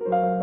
[0.00, 0.37] Hola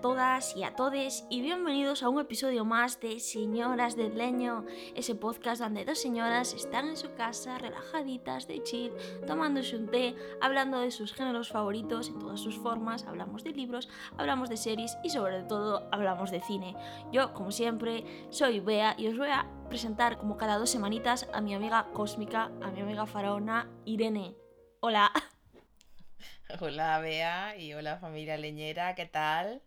[0.00, 5.16] todas y a todes y bienvenidos a un episodio más de Señoras del Leño, ese
[5.16, 8.92] podcast donde dos señoras están en su casa relajaditas de chill,
[9.26, 13.88] tomándose un té, hablando de sus géneros favoritos en todas sus formas, hablamos de libros,
[14.16, 16.76] hablamos de series y sobre todo hablamos de cine.
[17.10, 21.40] Yo, como siempre, soy Bea y os voy a presentar como cada dos semanitas a
[21.40, 24.36] mi amiga cósmica, a mi amiga faraona Irene.
[24.80, 25.10] Hola.
[26.60, 29.62] Hola Bea y hola familia leñera, ¿qué tal?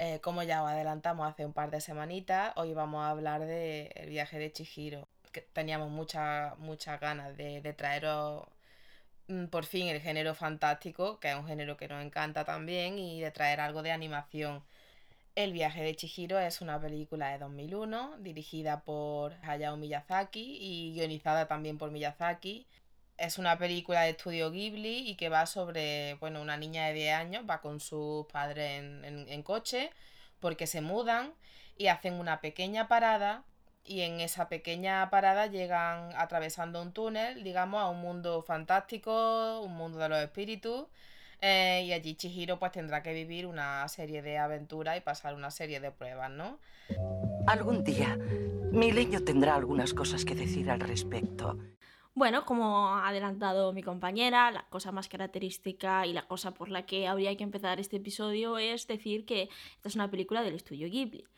[0.00, 4.08] Eh, como ya os adelantamos hace un par de semanitas, hoy vamos a hablar del
[4.08, 5.08] viaje de Chihiro.
[5.32, 8.46] Que teníamos muchas muchas ganas de, de traeros
[9.28, 13.20] mm, por fin el género fantástico, que es un género que nos encanta también, y
[13.20, 14.62] de traer algo de animación.
[15.34, 21.48] El viaje de Chihiro es una película de 2001, dirigida por Hayao Miyazaki y guionizada
[21.48, 22.66] también por Miyazaki
[23.18, 27.14] es una película de estudio Ghibli y que va sobre, bueno, una niña de 10
[27.14, 29.90] años, va con sus padres en, coche
[30.40, 31.34] porque se mudan
[31.76, 33.42] y hacen una pequeña parada
[33.84, 39.74] y en esa pequeña parada llegan atravesando un túnel, digamos, a un mundo fantástico, un
[39.74, 40.86] mundo de los espíritus.
[41.40, 45.50] Eh, y allí Chihiro pues tendrá que vivir una serie de aventuras y pasar una
[45.50, 46.58] serie de pruebas, ¿no?
[47.46, 48.16] Algún día,
[48.72, 51.56] mi leño tendrá algunas cosas que decir al respecto.
[52.18, 56.84] Bueno, como ha adelantado mi compañera, la cosa más característica y la cosa por la
[56.84, 60.88] que habría que empezar este episodio es decir que esta es una película del estudio
[60.90, 61.28] Ghibli.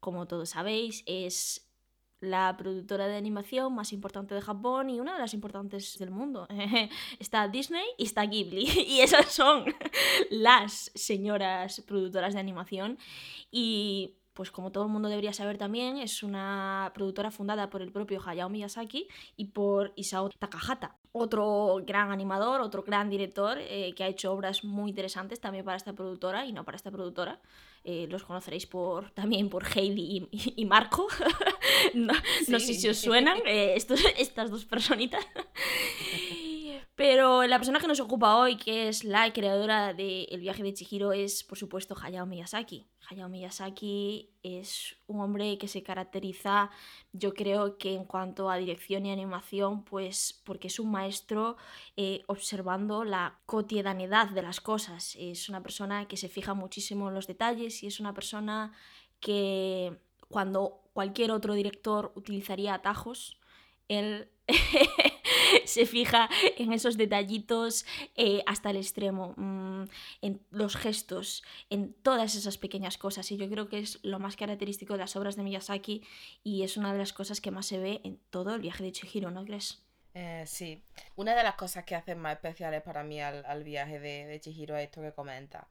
[0.00, 1.70] Como todos sabéis, es
[2.18, 6.48] la productora de animación más importante de Japón y una de las importantes del mundo.
[7.20, 8.64] está Disney y está Ghibli.
[8.88, 9.66] Y esas son
[10.30, 12.98] las señoras productoras de animación.
[13.52, 17.92] Y pues como todo el mundo debería saber también, es una productora fundada por el
[17.92, 24.02] propio Hayao Miyazaki y por Isao Takahata, otro gran animador, otro gran director eh, que
[24.02, 27.40] ha hecho obras muy interesantes también para esta productora y no para esta productora.
[27.86, 31.06] Eh, los conoceréis por, también por Heidi y, Marco.
[31.94, 32.14] no,
[32.58, 35.24] sé si os suenan eh, estos, estas dos personitas.
[36.96, 40.72] Pero la persona que nos ocupa hoy, que es la creadora de El viaje de
[40.72, 42.86] Chihiro, es por supuesto Hayao Miyazaki.
[43.10, 46.70] Hayao Miyazaki es un hombre que se caracteriza,
[47.12, 51.56] yo creo que en cuanto a dirección y animación, pues porque es un maestro
[51.96, 55.16] eh, observando la cotidianidad de las cosas.
[55.18, 58.72] Es una persona que se fija muchísimo en los detalles y es una persona
[59.18, 63.40] que cuando cualquier otro director utilizaría atajos,
[63.88, 64.30] él
[65.64, 66.28] se fija
[66.58, 67.86] en esos detallitos
[68.16, 69.84] eh, hasta el extremo, mm,
[70.22, 73.30] en los gestos, en todas esas pequeñas cosas.
[73.30, 76.02] Y yo creo que es lo más característico de las obras de Miyazaki
[76.42, 78.92] y es una de las cosas que más se ve en todo el viaje de
[78.92, 79.82] Chihiro, ¿no crees?
[80.14, 80.82] Eh, sí,
[81.16, 84.76] una de las cosas que hacen más especiales para mí al, viaje de, de Chihiro
[84.76, 85.66] es esto que comenta,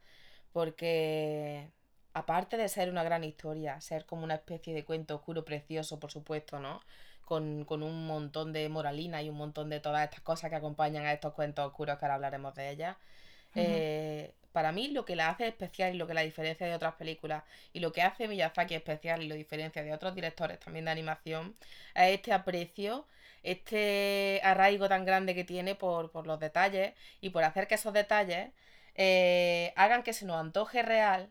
[0.52, 1.72] porque
[2.14, 6.12] aparte de ser una gran historia, ser como una especie de cuento oscuro precioso, por
[6.12, 6.82] supuesto, ¿no?
[7.24, 11.14] Con, un montón de moralina y un montón de todas estas cosas que acompañan a
[11.14, 12.98] estos cuentos oscuros que ahora hablaremos de ellas.
[13.56, 16.96] Eh, para mí lo que la hace especial y lo que la diferencia de otras
[16.96, 20.92] películas y lo que hace Miyazaki especial y lo diferencia de otros directores también de
[20.92, 21.56] animación
[21.96, 23.08] es este aprecio,
[23.44, 28.52] este arraigo tan grande que tiene por, los detalles y por hacer que esos detalles
[28.96, 31.30] eh, hagan que se nos antoje real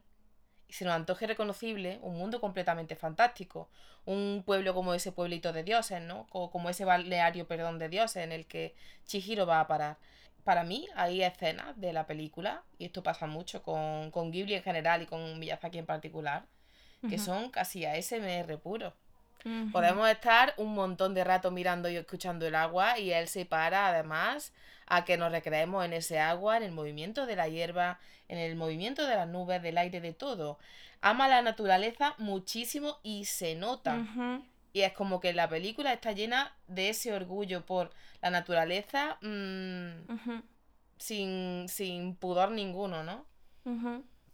[0.72, 3.68] y se nos antoje reconocible un mundo completamente fantástico.
[4.06, 6.26] Un pueblo como ese pueblito de dioses, ¿no?
[6.30, 8.74] Como, ese balneario, perdón, de dioses en el que
[9.04, 9.98] Chihiro va a parar.
[10.44, 14.62] Para mí hay escenas de la película, y esto pasa mucho con, con Ghibli en
[14.62, 16.46] general y con Miyazaki en particular,
[17.06, 18.94] que son casi ASMR puro.
[19.72, 23.88] Podemos estar un montón de rato mirando y escuchando el agua y él se para
[23.88, 24.54] además
[24.92, 27.98] a que nos recreemos en ese agua, en el movimiento de la hierba,
[28.28, 30.58] en el movimiento de las nubes, del aire, de todo.
[31.00, 34.06] Ama la naturaleza muchísimo y se nota.
[34.74, 37.90] Y es como que la película está llena de ese orgullo por
[38.20, 40.42] la naturaleza mm,
[40.98, 43.24] sin, sin, pudor ninguno, ¿no?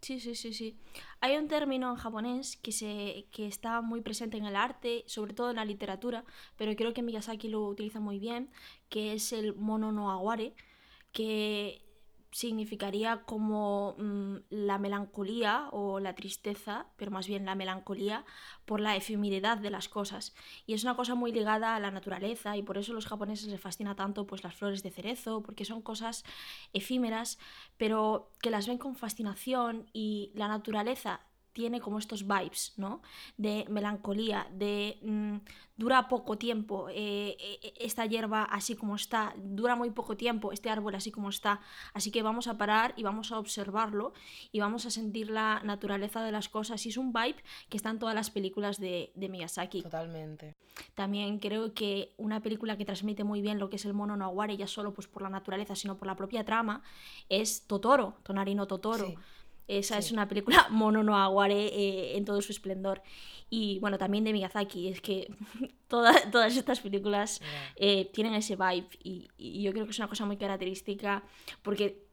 [0.01, 0.77] Sí, sí, sí, sí.
[1.21, 5.35] Hay un término en japonés que, se, que está muy presente en el arte, sobre
[5.35, 6.25] todo en la literatura,
[6.57, 8.49] pero creo que Miyazaki lo utiliza muy bien,
[8.89, 10.55] que es el mono no aguare,
[11.13, 11.83] que
[12.31, 18.25] significaría como mm, la melancolía o la tristeza, pero más bien la melancolía
[18.65, 20.35] por la efemeridad de las cosas.
[20.67, 23.49] Y es una cosa muy ligada a la naturaleza y por eso a los japoneses
[23.49, 26.25] les fascina tanto pues las flores de cerezo, porque son cosas
[26.73, 27.39] efímeras,
[27.77, 31.21] pero que las ven con fascinación y la naturaleza
[31.59, 33.03] tiene como estos vibes, ¿no?
[33.37, 35.39] De melancolía, de mm,
[35.77, 40.71] dura poco tiempo eh, eh, esta hierba así como está, dura muy poco tiempo este
[40.71, 41.61] árbol así como está,
[41.95, 44.13] así que vamos a parar y vamos a observarlo
[44.53, 47.91] y vamos a sentir la naturaleza de las cosas y es un vibe que está
[47.91, 49.83] en todas las películas de, de Miyazaki.
[49.83, 50.55] Totalmente.
[50.95, 54.33] También creo que una película que transmite muy bien lo que es el mono no
[54.47, 56.85] ya solo pues por la naturaleza, sino por la propia trama,
[57.29, 59.07] es Totoro, Tonarino Totoro.
[59.07, 59.17] Sí
[59.69, 63.03] esa es una película mono no aguare eh, en todo su esplendor.
[63.51, 65.33] Y bueno, también de Miyazaki, es que
[65.89, 67.41] todas estas películas
[67.77, 69.29] eh, tienen ese vibe y,
[69.63, 71.23] yo creo que es una cosa muy característica
[71.63, 72.09] porque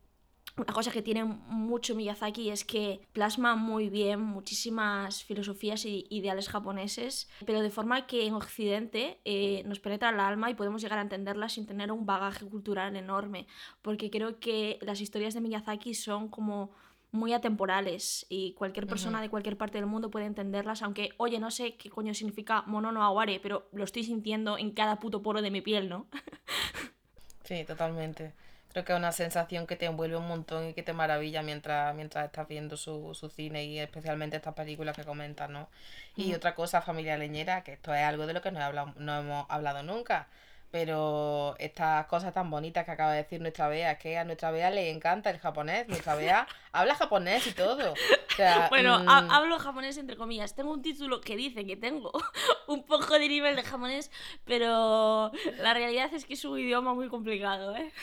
[0.57, 6.47] una cosa que tiene mucho Miyazaki es que plasma muy bien muchísimas filosofías e ideales
[6.47, 10.99] japoneses, pero de forma que en Occidente eh, nos penetra el alma y podemos llegar
[10.99, 13.47] a entenderlas sin tener un bagaje cultural enorme,
[13.81, 16.71] porque creo que las historias de Miyazaki son como
[17.15, 21.51] muy atemporales y cualquier persona de cualquier parte del mundo puede entenderlas, aunque, oye, no
[21.51, 25.41] sé qué coño significa mono no aguare, pero lo estoy sintiendo en cada puto poro
[25.41, 26.07] de mi piel, ¿no?
[27.43, 28.33] sí, totalmente.
[28.71, 31.95] Creo que es una sensación que te envuelve un montón y que te maravilla mientras,
[31.95, 35.69] mientras estás viendo su, su cine y especialmente estas películas que comentas, ¿no?
[36.17, 39.17] Y otra cosa, familia leñera, que esto es algo de lo que no, hablado, no
[39.17, 40.27] hemos hablado nunca
[40.75, 44.51] pero estas cosas tan bonitas que acaba de decir nuestra Bea, es que a nuestra
[44.51, 47.93] Bea le encanta el japonés, nuestra Bea habla japonés y todo.
[48.69, 49.07] bueno, mm.
[49.07, 50.53] hablo japonés entre comillas.
[50.53, 52.11] Tengo un título que dice que tengo
[52.67, 54.11] un poco de nivel de japonés,
[54.43, 57.93] pero la realidad es que es un idioma muy complicado, ¿eh?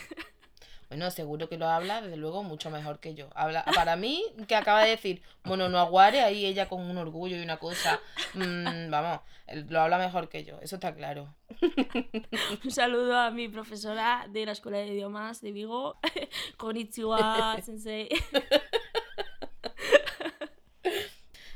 [0.92, 3.30] Bueno, seguro que lo habla, desde luego, mucho mejor que yo.
[3.34, 7.38] Habla, para mí, que acaba de decir, bueno, no aguare, ahí ella con un orgullo
[7.38, 7.98] y una cosa,
[8.34, 9.20] mm, vamos,
[9.70, 11.34] lo habla mejor que yo, eso está claro.
[12.62, 15.96] Un saludo a mi profesora de la Escuela de Idiomas de Vigo,
[16.58, 18.10] Konnichiwa Sensei.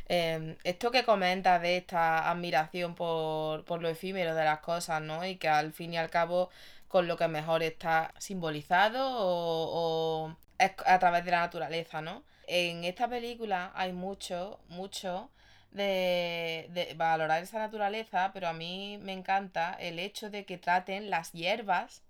[0.09, 5.27] Em, esto que comenta de esta admiración por, por lo efímero de las cosas, ¿no?
[5.27, 6.49] Y que al fin y al cabo
[6.89, 12.25] con lo que mejor está simbolizado o, a través de la naturaleza, ¿no?
[12.47, 15.31] En esta película hay mucho, mucho
[15.73, 21.11] de, de, valorar esa naturaleza, pero a mí me encanta el hecho de que traten
[21.11, 22.03] las hierbas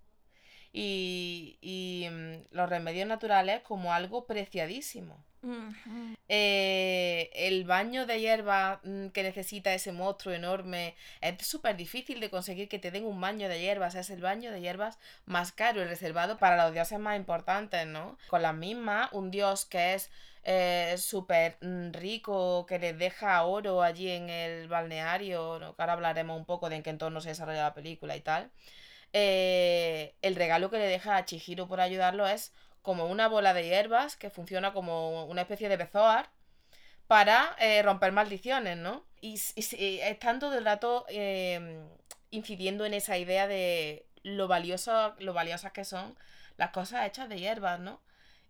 [0.71, 5.23] y, y mm, los remedios naturales como algo preciadísimo.
[6.29, 12.29] Eh, el baño de hierba mm, que necesita ese monstruo enorme es súper difícil de
[12.29, 13.95] conseguir que te den un baño de hierbas.
[13.95, 18.17] Es el baño de hierbas más caro y reservado para los dioses más importantes, ¿no?
[18.29, 20.09] Con las mismas, un dios que es
[20.43, 26.37] eh, súper mm, rico, que les deja oro allí en el balneario, que ahora hablaremos
[26.37, 28.49] un poco de en qué entorno se desarrolla la película y tal.
[29.13, 33.63] Eh, el regalo que le deja a Chihiro por ayudarlo es como una bola de
[33.65, 36.29] hierbas que funciona como una especie de bezoar
[37.07, 39.05] para eh, romper maldiciones, ¿no?
[39.21, 39.39] Y,
[40.01, 41.87] están todo el rato em,
[42.31, 46.17] incidiendo en esa idea de lo, valioso, lo valiosas que son
[46.57, 48.01] las cosas hechas de hierbas, ¿no?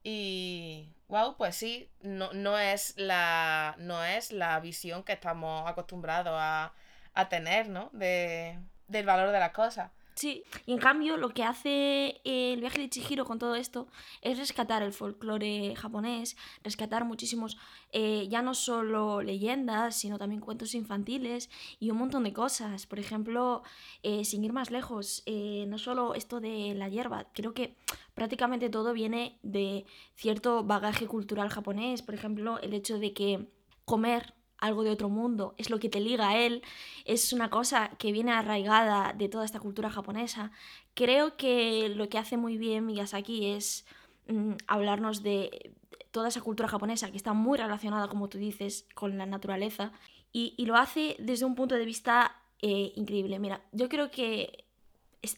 [0.04, 6.34] Y wow, pues sí, no, no, es la, no es la visión que estamos acostumbrados
[6.36, 6.74] a,
[7.14, 7.90] a tener, ¿no?
[7.94, 9.92] De, del valor de las cosas.
[10.18, 13.88] Sí, y en cambio lo que hace el viaje de Chihiro con todo esto
[14.24, 17.56] es rescatar el folclore japonés, rescatar muchísimos,
[17.92, 22.88] eh, ya no solo leyendas, sino también cuentos infantiles y un montón de cosas.
[22.88, 23.62] Por ejemplo,
[24.02, 27.76] eh, sin ir más lejos, eh, no solo esto de la hierba, creo que
[28.16, 32.02] prácticamente todo viene de cierto bagaje cultural japonés.
[32.02, 33.52] Por ejemplo, el hecho de que
[33.86, 36.64] comer algo de otro mundo, es lo que te liga a él,
[37.06, 40.52] es una cosa que viene arraigada de toda esta cultura japonesa.
[40.94, 43.86] Creo que lo que hace muy bien Miyazaki es
[44.28, 45.74] mm, hablarnos de
[46.12, 49.92] toda esa cultura japonesa que está muy relacionada, como tú dices, con la naturaleza
[50.34, 53.40] y, lo hace desde un punto de vista eh, increíble.
[53.40, 54.66] Mira, yo creo que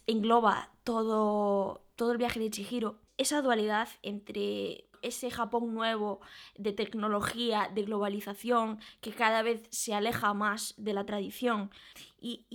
[0.08, 6.22] engloba todo, todo el viaje de Chihiro, esa dualidad entre ese Japón nuevo
[6.58, 11.72] de tecnología, de globalización, que cada vez se aleja más de la tradición.
[12.20, 12.46] Y,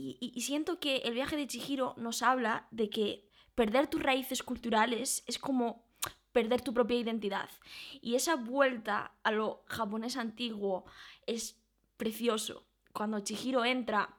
[0.41, 5.39] siento que el viaje de Chihiro nos habla de que perder tus raíces culturales es
[5.39, 5.85] como
[6.33, 7.49] perder tu propia identidad.
[8.01, 10.85] Y esa vuelta a lo japonés antiguo
[11.27, 11.57] es
[11.97, 12.67] precioso.
[12.93, 14.19] Cuando Chihiro entra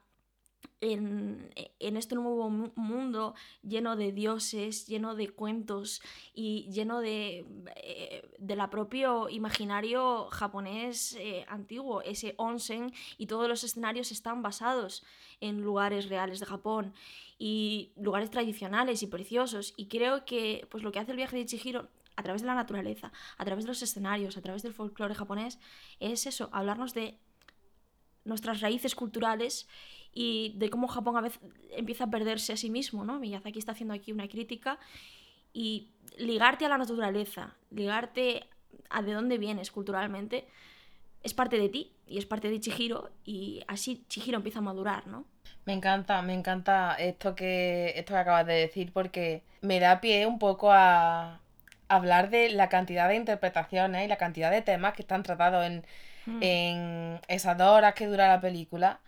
[0.82, 6.01] en, en, este nuevo mundo lleno de dioses, lleno de cuentos
[6.34, 7.46] y lleno de,
[7.77, 14.41] eh, de la propio imaginario japonés eh, antiguo, ese onsen y todos los escenarios están
[14.41, 15.03] basados
[15.39, 16.94] en lugares reales de Japón
[17.38, 19.74] y lugares tradicionales y preciosos.
[19.77, 22.55] Y creo que pues lo que hace el viaje de Chihiro a través de la
[22.55, 25.60] naturaleza, a través de los escenarios, a través del folclore japonés,
[26.00, 27.20] es eso, hablarnos de
[28.24, 29.67] nuestras raíces culturales
[30.17, 31.41] y de cómo Japón a veces
[31.72, 33.19] empieza a perderse a sí mismo, ¿no?
[33.19, 34.79] Miyazaki está haciendo aquí una crítica
[35.53, 38.48] y ligarte a la naturaleza, ligarte
[38.89, 40.48] a de dónde vienes culturalmente,
[41.22, 45.05] es parte de ti y es parte de Chihiro y así Chihiro empieza a madurar,
[45.05, 45.25] ¿no?
[45.65, 50.25] Me encanta, me encanta esto que, esto que acabas de decir porque me da pie
[50.27, 51.41] un poco a
[51.89, 55.86] hablar de la cantidad de interpretaciones y la cantidad de temas que están tratados en,
[56.25, 56.39] hmm.
[56.41, 59.01] en esas dos horas que dura la película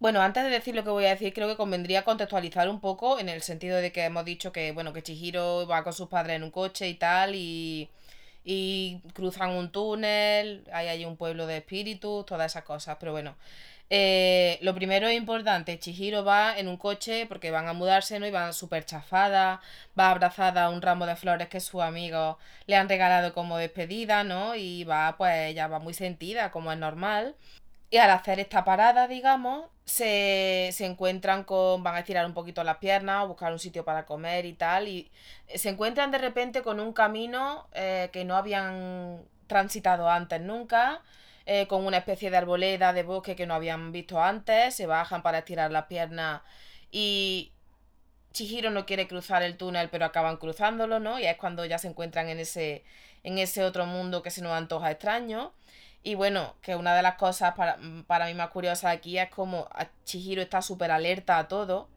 [0.00, 3.18] bueno, antes de decir lo que voy a decir, creo que convendría contextualizar un poco
[3.18, 6.36] en el sentido de que hemos dicho que, bueno, que Chihiro va con sus padres
[6.36, 7.90] en un coche y tal, y,
[8.44, 13.36] y cruzan un túnel, hay un pueblo de espíritus, todas esas cosas, pero bueno.
[13.90, 18.26] Eh, lo primero es importante, Chihiro va en un coche porque van a mudarse, ¿no?
[18.26, 19.60] Y van súper chafada,
[19.98, 22.36] va abrazada a un ramo de flores que sus amigos
[22.66, 24.54] le han regalado como despedida, ¿no?
[24.56, 27.34] Y va, pues ella va muy sentida, como es normal.
[27.90, 31.82] Y al hacer esta parada, digamos, se, encuentran con.
[31.82, 34.88] van a estirar un poquito las piernas, buscar un sitio para comer y tal.
[34.88, 35.10] Y
[35.54, 41.02] se encuentran de repente con un camino eh, que no habían transitado antes nunca.
[41.46, 44.74] Eh, con una especie de arboleda de bosque que no habían visto antes.
[44.74, 46.42] Se bajan para estirar las piernas.
[46.90, 47.52] Y
[48.32, 51.18] Chihiro no quiere cruzar el túnel, pero acaban cruzándolo, ¿no?
[51.18, 52.84] Y es cuando ya se encuentran en ese,
[53.24, 55.54] en ese otro mundo que se nos antoja extraño.
[56.08, 59.68] Y bueno, que una de las cosas para, para mí más curiosas aquí es como
[60.06, 61.90] Chihiro está súper alerta a todo.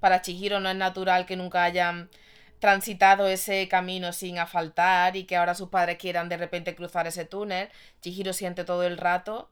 [0.00, 2.10] Para Chihiro no es natural que nunca hayan
[2.58, 7.24] transitado ese camino sin asfaltar y que ahora sus padres quieran de repente cruzar ese
[7.24, 7.70] túnel.
[8.02, 9.48] Chihiro siente todo el rato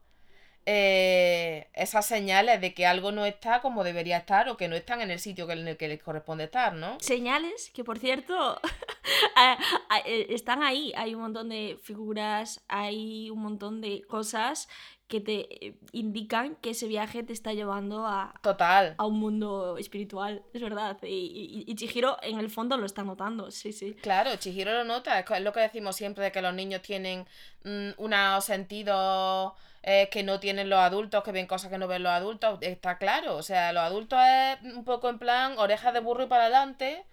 [0.65, 5.01] eh, esas señales de que algo no está como debería estar o que no están
[5.01, 6.97] en el sitio en el que les corresponde estar, ¿no?
[6.99, 8.59] Señales que, por cierto,
[10.05, 10.93] eh, están ahí.
[10.95, 14.69] Hay un montón de figuras, hay un montón de cosas
[15.13, 18.95] que te eh, indican que ese viaje te está llevando a, Total.
[18.97, 20.97] a un mundo espiritual, es verdad.
[21.03, 23.93] Y, y, Chihiro en el fondo lo está notando, sí, sí.
[24.01, 27.27] Claro, Chihiro lo nota, es lo que decimos siempre de que los niños tienen
[27.63, 29.53] mm, unos sentidos
[29.83, 32.97] eh, que no tienen los adultos, que ven cosas que no ven los adultos, está
[32.97, 33.35] claro.
[33.35, 37.05] O sea, los adultos es un poco en plan orejas de burro y para adelante.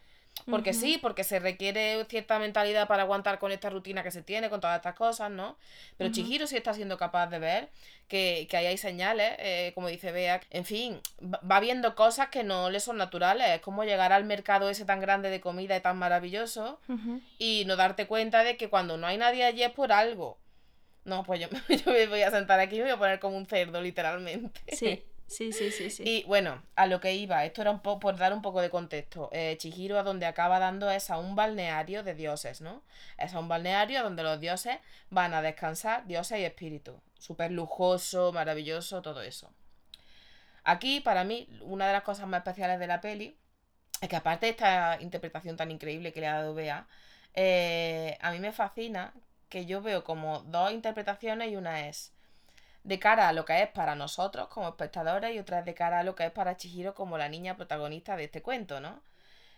[0.49, 4.50] Porque sí, porque se requiere cierta mentalidad para aguantar con esta rutina que se tiene,
[4.50, 5.56] con todas estas cosas, ¿no?
[5.97, 7.68] Pero Chihiro sí está siendo capaz de ver
[8.09, 10.40] que, que ahí hay señales, eh, como dice Bea.
[10.50, 13.49] En fin, va viendo cosas que no le son naturales.
[13.50, 16.80] Es como llegar al mercado ese tan grande de comida y tan maravilloso
[17.38, 20.38] y no darte cuenta de que cuando no hay nadie allí es por algo.
[21.04, 21.49] No, pues yo,
[21.87, 24.61] me voy a sentar aquí y me voy a poner como un cerdo, literalmente.
[24.76, 25.02] Sí.
[25.30, 26.02] Sí, sí, sí, sí.
[26.04, 28.68] Y bueno, a lo que iba, esto era un poco por dar un poco de
[28.68, 29.28] contexto.
[29.30, 32.82] Eh, Chihiro a donde acaba dando es a un balneario de dioses, ¿no?
[33.16, 36.96] Es a un balneario donde los dioses van a descansar, dioses y espíritus.
[37.16, 39.54] Súper lujoso, maravilloso, todo eso.
[40.64, 43.38] Aquí, para mí, una de las cosas más especiales de la peli
[44.00, 46.88] es que aparte de esta interpretación tan increíble que le ha dado Bea,
[47.34, 49.14] eh, a mí me fascina
[49.49, 52.12] que yo veo como dos interpretaciones y una es
[52.84, 56.00] de cara a lo que es para nosotros como espectadores y otra es de cara
[56.00, 59.02] a lo que es para Chihiro como la niña protagonista de este cuento, ¿no?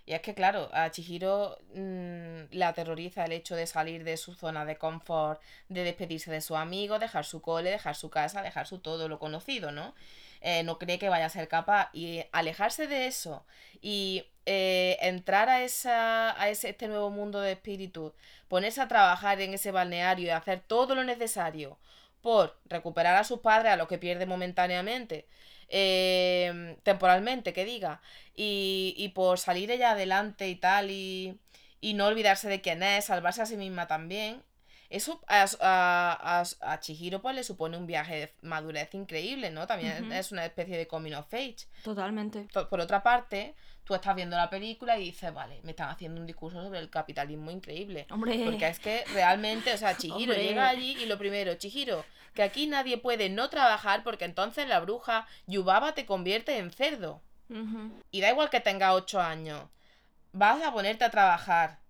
[0.05, 4.35] Y es que, claro, a Chihiro mm, le aterroriza el hecho de salir de su
[4.35, 8.67] zona de confort, de despedirse de su amigo, dejar su cole, dejar su casa, dejar
[8.67, 9.95] su todo lo conocido, ¿no?
[10.41, 11.91] Eh, no cree que vaya a ser capaz.
[11.93, 13.47] Y alejarse de eso
[13.81, 18.12] y eh, entrar a, esa, a ese, este nuevo mundo de espíritu,
[18.49, 21.79] ponerse a trabajar en ese balneario y hacer todo lo necesario
[22.23, 25.26] por recuperar a sus padres, a los que pierde momentáneamente,
[25.69, 28.00] em, temporalmente, que diga,
[28.37, 31.38] y, y, por salir ella adelante y tal, y,
[31.81, 34.43] y no olvidarse de quién es, salvarse a sí misma también,
[34.93, 39.67] eso a, a, a, Chihiro pues le supone un viaje de madurez increíble, ¿no?
[39.67, 41.67] También es una especie de coming of age.
[41.83, 42.47] Totalmente.
[42.69, 46.27] Por otra parte, tú estás viendo la película y dices, vale, me están haciendo un
[46.27, 48.07] discurso sobre el capitalismo increíble.
[48.11, 48.43] Hombre.
[48.45, 52.67] Porque es que realmente, o sea, Chihiro llega allí y lo primero, Chihiro, que aquí
[52.67, 57.23] nadie puede no trabajar porque entonces la bruja Yubaba te convierte en cerdo.
[58.11, 59.65] Y da igual que tenga ocho años.
[60.33, 61.82] Vas a ponerte a trabajar.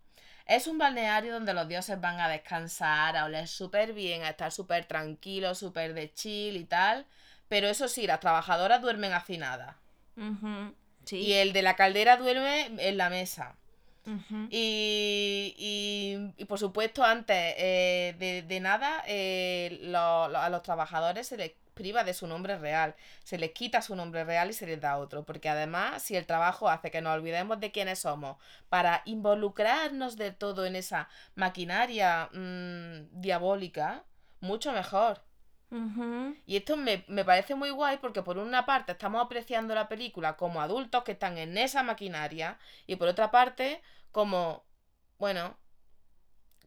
[0.47, 4.51] Es un balneario donde los dioses van a descansar, a oler súper bien, a estar
[4.53, 7.07] súper tranquilos, súper de chill y tal.
[7.49, 9.77] Pero eso sí, las trabajadoras duermen hacinadas.
[11.05, 11.17] Sí.
[11.19, 13.57] Y el de la caldera duerme en la mesa.
[14.51, 20.63] Y, y- y, por supuesto, antes eh, de, de nada, eh, lo- lo- a los
[20.63, 24.53] trabajadores se les priva de su nombre real, se les quita su nombre real y
[24.53, 28.01] se les da otro, porque además, si el trabajo hace que nos olvidemos de quiénes
[28.01, 28.37] somos
[28.69, 34.05] para involucrarnos de todo en esa maquinaria mm, diabólica,
[34.41, 35.23] mucho mejor.
[36.47, 40.37] Y esto me, me parece muy guay porque por una parte estamos apreciando la película
[40.37, 43.81] como adultos que están en esa maquinaria y por otra parte
[44.13, 44.65] como,
[45.19, 45.57] bueno,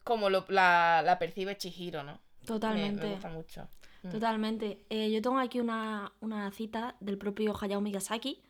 [0.03, 2.13] como lo- la, la percibe Chihiro, ¿no?
[2.13, 3.07] Me- Totalmente.
[3.07, 3.67] Me, gusta mucho.
[4.05, 4.09] Mm.
[4.09, 4.85] Totalmente.
[4.89, 8.43] Eh, yo tengo aquí una, una cita del propio Hayao Miyazaki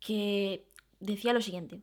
[0.00, 0.68] que
[1.00, 1.80] decía lo siguiente.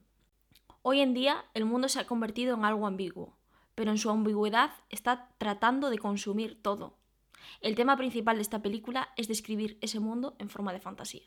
[0.81, 3.37] Hoy en día el mundo se ha convertido en algo ambiguo,
[3.75, 6.97] pero en su ambigüedad está tratando de consumir todo.
[7.61, 11.23] El tema principal de esta película es describir ese mundo en forma de fantasía.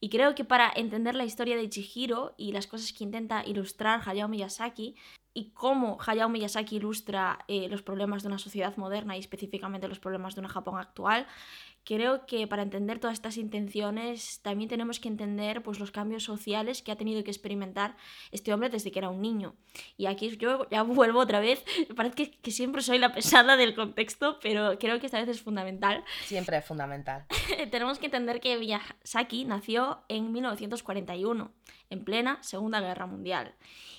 [0.00, 4.00] Y creo que para entender la historia de Chihiro y las cosas que intenta ilustrar
[4.04, 4.94] Hayao Miyazaki
[5.38, 10.00] y cómo Hayao Miyazaki ilustra eh, los problemas de una sociedad moderna y específicamente los
[10.00, 11.28] problemas de una Japón actual,
[11.88, 16.82] creo que para entender todas estas intenciones también tenemos que entender pues, los cambios sociales
[16.82, 17.96] que ha tenido que experimentar
[18.30, 19.54] este hombre desde que era un niño.
[19.96, 21.64] Y aquí yo ya vuelvo otra vez,
[21.96, 25.40] parece que, que siempre soy la pesada del contexto, pero creo que esta vez es
[25.40, 26.04] fundamental.
[26.24, 27.24] Siempre es fundamental.
[27.70, 31.50] tenemos que entender que Miyazaki nació en 1941,
[31.88, 33.54] en plena Segunda Guerra Mundial,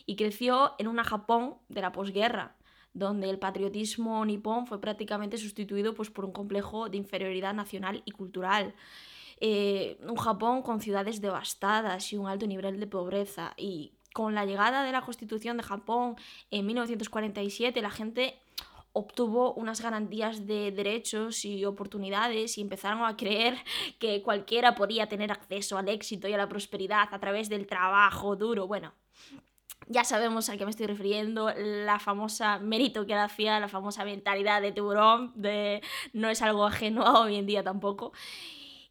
[0.05, 2.55] y creció en una Japón de la posguerra,
[2.93, 8.11] donde el patriotismo nipón fue prácticamente sustituido pues, por un complejo de inferioridad nacional y
[8.11, 8.73] cultural.
[9.41, 13.53] Eh, un Japón con ciudades devastadas y un alto nivel de pobreza.
[13.57, 16.15] Y con la llegada de la Constitución de Japón
[16.51, 18.35] en 1947, la gente
[18.91, 23.57] obtuvo unas garantías de derechos y oportunidades y empezaron a creer
[23.99, 28.35] que cualquiera podía tener acceso al éxito y a la prosperidad a través del trabajo
[28.35, 28.67] duro.
[28.67, 28.93] Bueno,
[29.89, 35.33] ya sabemos a qué me estoy refiriendo, la famosa meritocracia, la famosa mentalidad de tiburón,
[35.35, 35.81] de
[36.13, 38.13] no es algo ajeno a hoy en día tampoco.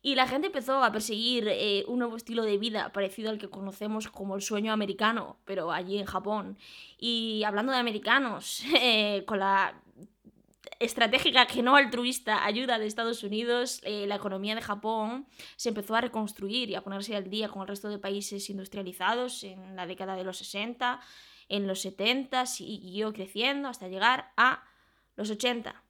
[0.03, 3.49] Y la gente empezó a perseguir eh, un nuevo estilo de vida parecido al que
[3.49, 6.59] conocemos como el sueño americano, pero allí en Japón.
[6.99, 9.81] Y hablando de americanos, eh, con la
[10.81, 15.27] estratégica que no altruista ayuda de Estados Unidos, eh, la economía de Japón
[15.57, 19.45] se empezó a reconstruir y a ponerse al día con el resto de países industrializados
[19.45, 21.01] en la década de los 60,
[21.49, 24.65] en los 70, siguió creciendo hasta llegar a
[25.17, 25.83] los 80,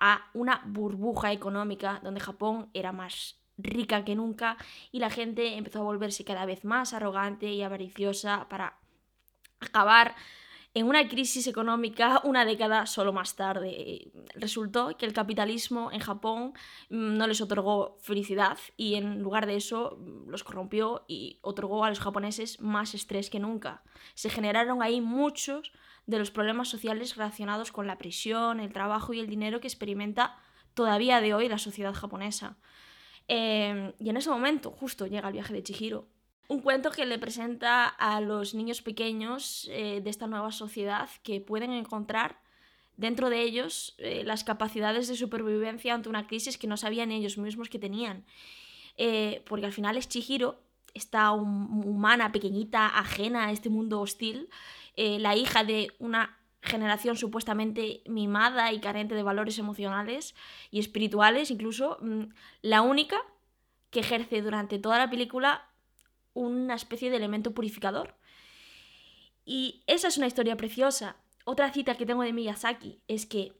[0.00, 4.56] a una burbuja económica donde Japón era más rica que nunca
[4.90, 8.78] y la gente empezó a volverse cada vez más arrogante y avariciosa para
[9.60, 10.14] acabar
[10.74, 14.10] en una crisis económica una década solo más tarde.
[14.34, 16.54] Resultó que el capitalismo en Japón
[16.88, 21.84] mm, no les otorgó felicidad y en lugar de eso mm, los corrompió y otorgó
[21.84, 23.82] a los japoneses más estrés que nunca.
[24.14, 25.72] Se generaron ahí muchos
[26.06, 30.38] de los problemas sociales relacionados con la prisión, el trabajo y el dinero que experimenta
[30.74, 32.56] todavía de hoy la sociedad japonesa.
[33.28, 36.08] Eh, y en ese momento justo llega el viaje de Chihiro,
[36.52, 41.40] un cuento que le presenta a los niños pequeños eh, de esta nueva sociedad que
[41.40, 42.40] pueden encontrar
[42.98, 47.38] dentro de ellos eh, las capacidades de supervivencia ante una crisis que no sabían ellos
[47.38, 48.26] mismos que tenían.
[48.98, 50.60] Eh, porque al final es Chihiro,
[50.92, 54.50] esta hum- humana pequeñita, ajena a este mundo hostil,
[54.94, 60.34] la hija de una generación supuestamente mimada y carente de valores emocionales
[60.70, 62.24] y espirituales, incluso mm,
[62.60, 63.16] la única
[63.90, 65.71] que ejerce durante toda la película
[66.34, 68.16] una especie de elemento purificador.
[69.44, 71.16] Y esa es una historia preciosa.
[71.44, 73.52] Otra cita que tengo de Miyazaki es que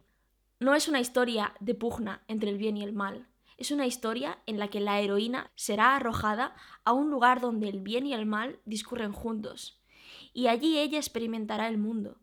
[0.60, 3.26] no es una historia de pugna entre el bien y el mal.
[3.56, 6.54] Es una historia en la que la heroína será arrojada
[6.84, 9.80] a un lugar donde el bien y el mal discurren juntos.
[10.32, 12.18] Y allí ella experimentará el mundo.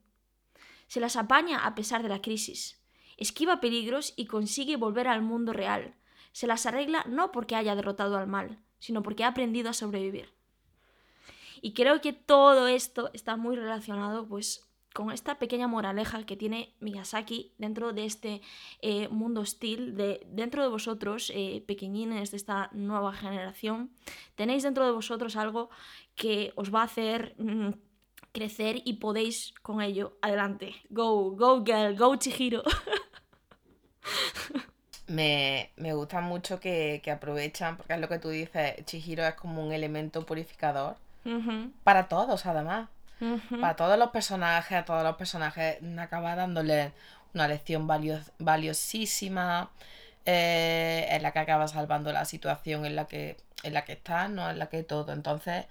[0.88, 2.82] Se las apaña a pesar de la crisis.
[3.18, 5.96] Esquiva peligros y consigue volver al mundo real.
[6.32, 10.39] Se las arregla no porque haya derrotado al mal, sino porque ha aprendido a sobrevivir.
[11.62, 16.74] Y creo que todo esto está muy relacionado pues con esta pequeña moraleja que tiene
[16.80, 18.42] Miyazaki dentro de este
[18.82, 23.92] eh, mundo hostil, de, dentro de vosotros, eh, pequeñines de esta nueva generación,
[24.36, 25.70] tenéis dentro de vosotros algo
[26.16, 27.70] que os va a hacer mm,
[28.32, 30.18] crecer y podéis con ello.
[30.22, 30.76] Adelante.
[30.90, 32.64] Go, go girl, go Chihiro.
[35.08, 39.34] Me, me gusta mucho que, que aprovechan, porque es lo que tú dices, Chihiro es
[39.34, 40.98] como un elemento purificador
[41.84, 42.90] Para todos, además.
[43.60, 46.94] Para todos los personajes, a todos los personajes acaba dándole
[47.34, 49.70] una lección valios- valiosísima,
[50.26, 54.30] eh, en la que acaba salvando la situación en la que en la que estás,
[54.30, 55.12] no en la que todo.
[55.12, 55.66] Entonces,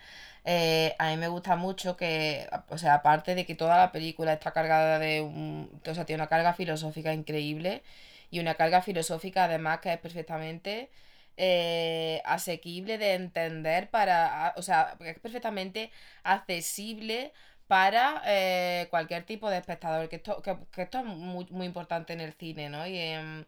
[0.45, 4.33] eh, a mí me gusta mucho que, o sea, aparte de que toda la película
[4.35, 7.83] está cargada de un, o sea, tiene una carga filosófica increíble
[8.31, 10.91] y una carga filosófica además que es perfectamente
[11.40, 15.92] eh, asequible de entender para, o sea, es perfectamente
[16.24, 17.33] accesible
[17.68, 22.20] para eh, cualquier tipo de espectador, que esto, que, esto es muy, muy, importante en
[22.20, 22.87] el cine, ¿no?
[22.88, 23.46] Y en,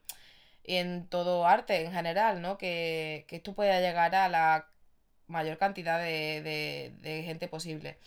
[0.64, 2.58] en todo arte en general, ¿no?
[2.58, 4.68] Que, que, esto pueda llegar a la
[5.26, 7.98] mayor cantidad de, de, gente posible.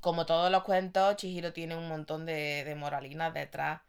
[0.00, 3.80] Como todos los cuentos, Chihiro tiene un montón de, de moralinas detrás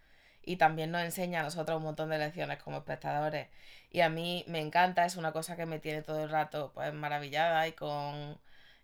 [0.43, 3.47] y también nos enseña a nosotros un montón de lecciones como espectadores.
[3.91, 6.93] Y a mí me encanta, es una cosa que me tiene todo el rato pues
[6.93, 8.37] maravillada y con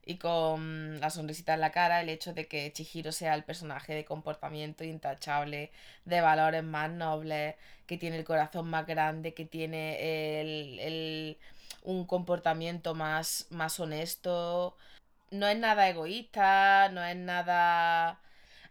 [0.05, 3.93] y con la sonrisita en la cara el hecho de que Chihiro sea el personaje
[3.95, 5.71] de comportamiento intachable,
[6.05, 7.55] de valores más nobles,
[7.87, 11.37] que tiene el corazón más grande, que tiene el,
[11.83, 14.75] un comportamiento más, más honesto.
[15.31, 18.19] No es nada egoísta, no es nada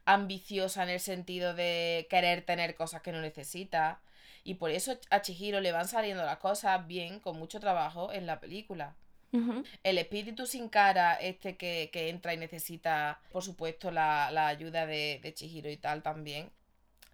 [0.06, 4.00] ambiciosa en el sentido de querer tener cosas que no necesita.
[4.44, 8.26] Y por eso a Chihiro le van saliendo las cosas bien, con mucho trabajo en
[8.26, 8.94] la película.
[9.82, 15.34] El espíritu sin cara, este que, entra y necesita, por supuesto, la, ayuda de, de,
[15.34, 16.50] Chihiro y tal también.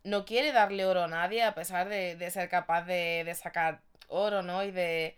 [0.05, 4.63] No quiere darle oro a nadie, a pesar de, ser capaz de, sacar oro, ¿no?
[4.65, 5.17] Y de.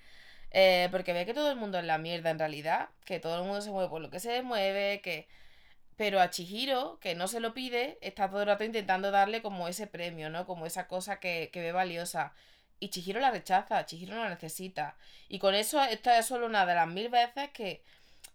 [0.52, 2.90] Eh, porque ve que todo el mundo es la mierda en realidad.
[3.04, 5.26] Que todo el mundo se mueve por lo que se mueve, que.
[5.96, 9.68] Pero a Chihiro, que no se lo pide, está todo el rato intentando darle como
[9.68, 10.46] ese premio, ¿no?
[10.46, 12.32] Como esa cosa que, que ve valiosa.
[12.80, 14.96] Y Chihiro la rechaza, Chihiro no la necesita.
[15.28, 17.82] Y con eso, esta es solo una de las mil veces que,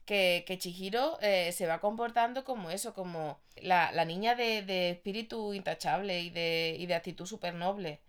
[0.05, 6.21] que, que Chihiro eh, se va comportando como eso, como la, niña de, espíritu intachable
[6.21, 7.99] y de, y de actitud súper noble.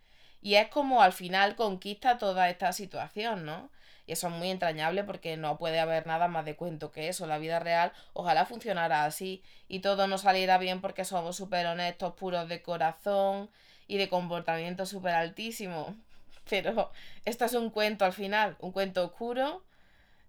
[0.40, 3.70] Y es como al final conquista toda esta situación, ¿no?
[4.08, 7.26] Y eso es muy entrañable porque no puede haber nada más de cuento que eso.
[7.26, 12.14] La vida real ojalá funcionara así y todo nos saliera bien porque somos súper honestos,
[12.14, 13.50] puros de corazón
[13.86, 15.94] y de comportamiento súper altísimo.
[16.48, 16.90] Pero
[17.26, 19.62] esto es un cuento al final, un cuento oscuro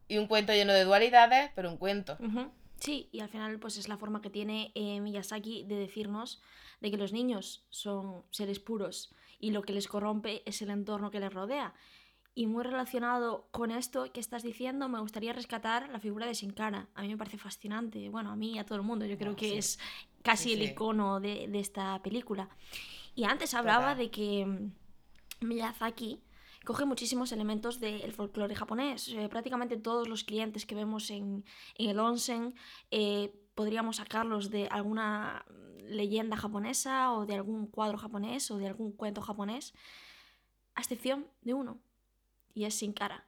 [0.09, 2.17] y un cuento lleno de dualidades, pero un cuento.
[2.79, 6.41] Sí, y al final pues es la forma que tiene eh, Miyazaki de decirnos
[6.81, 11.11] de que los niños son seres puros y lo que les corrompe es el entorno
[11.11, 11.73] que les rodea.
[12.39, 16.87] Y muy relacionado con esto que estás diciendo, me gustaría rescatar la figura de Shinkara.
[16.95, 19.35] A mí me parece fascinante, bueno, a mí y a todo el mundo, yo creo
[19.35, 19.77] que es
[20.21, 22.47] casi el icono de, esta película.
[23.13, 26.21] Y antes hablaba de que mm, Miyazaki
[26.63, 29.09] coge muchísimos elementos del folclore japonés.
[29.09, 31.43] Eh, prácticamente todos los clientes que vemos en,
[31.75, 32.55] el onsen
[32.89, 35.43] eh, podríamos sacarlos de alguna
[35.89, 39.73] leyenda japonesa o de algún cuadro japonés o de algún cuento japonés,
[40.75, 41.81] a excepción de uno,
[42.59, 43.27] y es Sin Cara.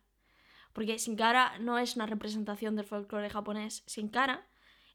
[0.73, 3.83] Porque Sin Cara no es una representación del folclore japonés.
[3.85, 4.47] Sin Cara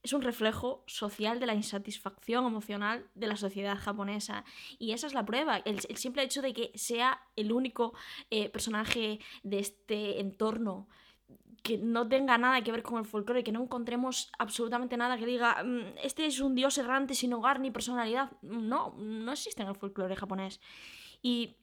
[0.03, 4.44] es un reflejo social de la insatisfacción emocional de la sociedad japonesa.
[4.79, 7.94] Y esa es la prueba, el, simple hecho de que sea el único
[8.31, 10.87] eh, personaje de este entorno
[11.62, 15.27] que no tenga nada que ver con el folclore, que no encontremos absolutamente nada que
[15.27, 18.31] diga, mm, este es un dios errante sin hogar ni personalidad.
[18.42, 20.61] No, no existe en el folclore japonés.
[21.22, 21.57] Y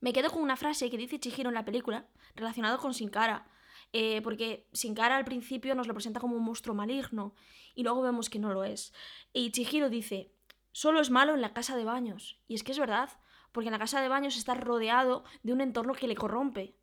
[0.00, 3.46] me quedo con una frase que dice Chihiro en la película, relacionado con Sin Cara,
[3.92, 7.34] eh, porque Sin Cara al principio nos lo presenta como un monstruo maligno,
[7.74, 8.92] y luego vemos que no lo es.
[9.32, 10.32] Y Chihiro dice,
[10.72, 12.38] solo es malo en la casa de baños.
[12.48, 13.10] Y es que es verdad,
[13.52, 16.76] porque en la casa de baños está rodeado de un entorno que le corrompe.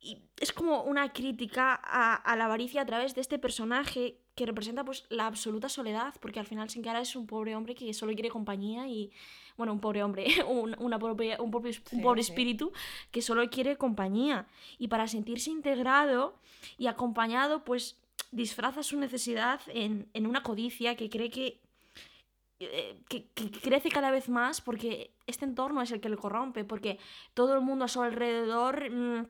[0.00, 4.84] Y es como una crítica a, la avaricia a través de este personaje que representa
[4.84, 8.12] pues la absoluta soledad, porque al final Sin Cara es un pobre hombre que solo
[8.12, 9.12] quiere compañía y,
[9.56, 12.72] bueno, un pobre hombre, un, una pobre, un, pobre, un pobre espíritu
[13.10, 14.46] que solo quiere compañía.
[14.78, 16.34] Y para sentirse integrado
[16.78, 17.98] y acompañado, pues
[18.30, 21.60] disfraza su necesidad en, una codicia que cree
[22.60, 26.64] eh, que, que, crece cada vez más porque este entorno es el que le corrompe,
[26.64, 26.98] porque
[27.34, 28.90] todo el mundo a su alrededor...
[28.90, 29.26] Mm,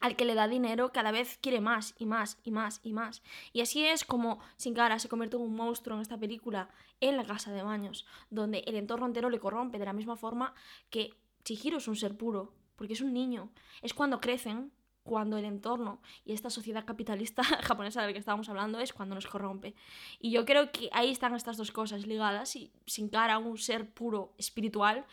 [0.00, 3.22] al que le da dinero cada vez quiere más y más y más y más.
[3.52, 6.68] Y así es como Sin Cara se convierte en un monstruo en esta película,
[7.00, 10.54] en la casa de baños, donde el entorno entero le corrompe de la misma forma
[10.90, 13.50] que Chihiro es un ser puro, porque es un niño.
[13.82, 14.72] Es cuando crecen
[15.06, 19.14] cuando el entorno y esta sociedad capitalista japonesa de la que estábamos hablando es cuando
[19.14, 19.74] nos corrompe.
[20.18, 23.88] Y yo creo que ahí están estas dos cosas ligadas, y sin cara un ser
[23.88, 25.06] puro espiritual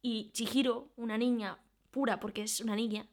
[0.00, 1.58] y Chihiro, una niña
[1.90, 3.08] pura porque es una niña,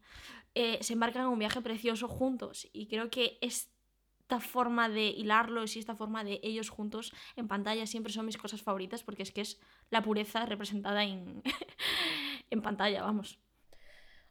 [0.55, 2.67] eh, se embarcan en un viaje precioso juntos.
[2.73, 7.85] Y creo que esta forma de hilarlos y esta forma de ellos juntos en pantalla
[7.85, 9.59] siempre son mis cosas favoritas porque es que es
[9.91, 11.43] la pureza representada en,
[12.49, 13.39] en pantalla, vamos.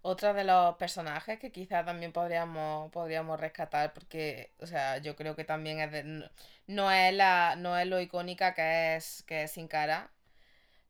[0.07, 5.35] Otra de los personajes que quizás también podríamos, podríamos rescatar, porque, o sea, yo creo
[5.35, 6.31] que también
[6.67, 10.11] no, es la, no es lo icónica que es, que es Sin Cara,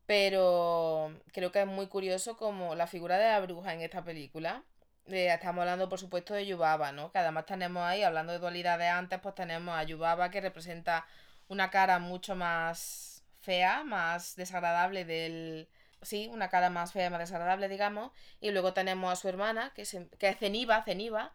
[0.06, 4.64] pero creo que es muy curioso como la figura de la bruja en esta película.
[5.06, 7.12] Estamos hablando, por supuesto, de Yubaba, ¿no?
[7.12, 11.06] Que además tenemos ahí, hablando de dualidades antes, pues tenemos a Yubaba que representa
[11.48, 15.68] una cara mucho más fea, más desagradable del,
[16.02, 18.12] sí, una cara más fea, más desagradable, digamos.
[18.40, 21.32] Y luego tenemos a su hermana, que es, que es Zeniba, Zeniba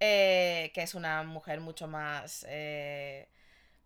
[0.00, 3.28] eh, que es una mujer mucho más eh,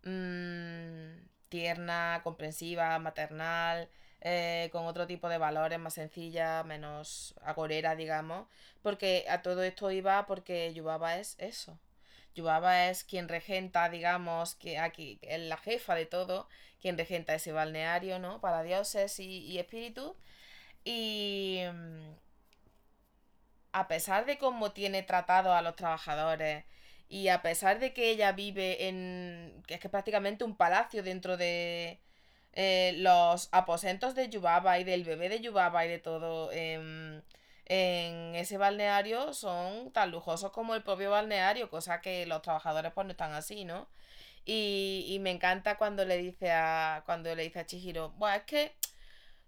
[0.03, 3.89] mm, tierna, comprensiva, maternal,
[4.27, 8.47] eh, con otro tipo de valores, más sencilla, menos agorera, digamos.
[8.81, 11.77] Porque a todo esto iba porque Yubaba es eso.
[12.35, 16.49] Yubaba es quien regenta, digamos, que aquí es la jefa de todo,
[16.81, 18.41] quien regenta ese balneario, ¿no?
[18.41, 20.13] Para dioses y, y espíritus.
[20.83, 22.13] Y mm,
[23.73, 26.65] a pesar de cómo tiene tratado a los trabajadores
[27.09, 31.37] y a pesar de que ella vive en, que es que prácticamente un palacio dentro
[31.37, 31.99] de
[32.55, 36.51] eh, los aposentos de Yubaba y del bebé de Yubaba y de todo,
[37.67, 43.05] en ese balneario son tan lujosos como el propio balneario, cosa que los trabajadores pues
[43.05, 43.87] no están así, ¿no?
[44.45, 48.43] Y, y me encanta cuando le dice a cuando le dice a Chihiro, bueno, es
[48.43, 48.75] que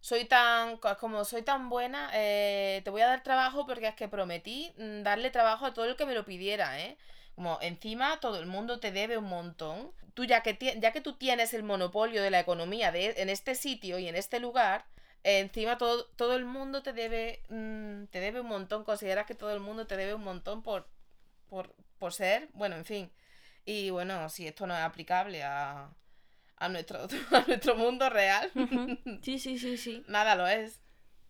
[0.02, 4.08] soy tan como soy tan buena, eh, te voy a dar trabajo porque es que
[4.08, 6.98] prometí mm, darle trabajo a todo el que me lo pidiera, ¿eh?
[7.38, 9.91] Como encima todo el mundo te debe un montón.
[10.15, 13.54] Tú ya que ya que tú tienes el monopolio de la economía de en este
[13.54, 14.86] sitio y en este lugar,
[15.23, 19.52] encima todo, todo el mundo te debe, mm, te debe un montón, consideras que todo
[19.54, 20.88] el mundo te debe un montón por,
[21.47, 23.12] por, por ser, bueno, en fin.
[23.65, 25.91] Y bueno, si esto no es aplicable a,
[26.56, 28.52] a, nuestro, a nuestro mundo real,
[29.21, 30.04] Sí, sí, sí, sí.
[30.08, 30.82] nada lo es.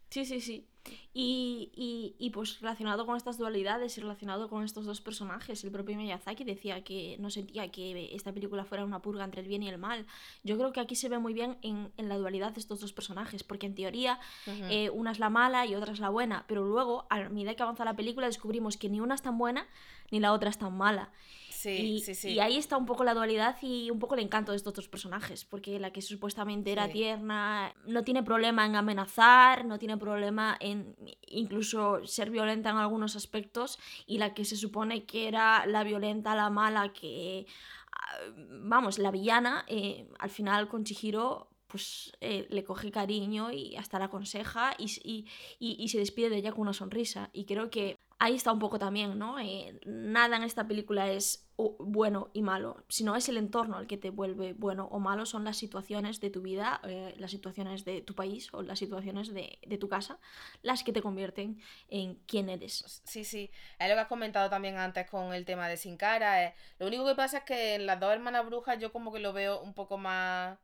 [0.10, 0.66] Sí, sí, sí.
[1.14, 5.72] Y, y, y, pues relacionado con estas dualidades y relacionado con estos dos personajes, el
[5.72, 9.64] propio Miyazaki decía que no sentía que esta película fuera una purga entre el bien
[9.64, 10.06] y el mal.
[10.44, 12.94] Yo creo que aquí se ve muy bien en, en la dualidad de estos dos
[12.94, 16.64] personajes, porque en teoría eh, una es la mala y otra es la buena, pero
[16.66, 19.68] luego a medida que avanza la película descubrimos que ni una es tan buena
[20.12, 21.10] ni la otra es tan mala.
[21.58, 22.30] Sí, y, sí, sí.
[22.34, 24.88] y ahí está un poco la dualidad y un poco el encanto de estos dos
[24.88, 30.56] personajes, porque la que supuestamente era tierna no tiene problema en amenazar, no tiene problema
[30.60, 35.84] en incluso ser violenta en algunos aspectos, y la que se supone que era la
[35.84, 37.48] violenta, la mala, que,
[37.92, 38.18] ah,
[38.62, 44.00] vamos, la villana, eh, al final con Chihiro pues eh, le coge cariño y hasta
[44.00, 47.30] la aconseja y- y- y se despide de ella con una sonrisa.
[47.34, 49.40] Y creo que ahí está un poco también, ¿no?
[49.40, 53.88] Eh, nada en esta película es o- bueno y malo, sino es el entorno el
[53.88, 57.86] que te vuelve bueno o malo, son las situaciones de tu vida, eh, las situaciones
[57.86, 60.20] de tu país o las situaciones de, de tu casa,
[60.64, 63.02] las que te convierten en quien eres.
[63.06, 63.52] Sí, sí.
[63.80, 66.44] Es lo que has comentado también antes con el tema de Sin Cara.
[66.44, 66.54] eh.
[66.80, 69.34] Lo único que pasa es que en las dos hermanas brujas yo como que lo
[69.34, 70.58] veo un poco más...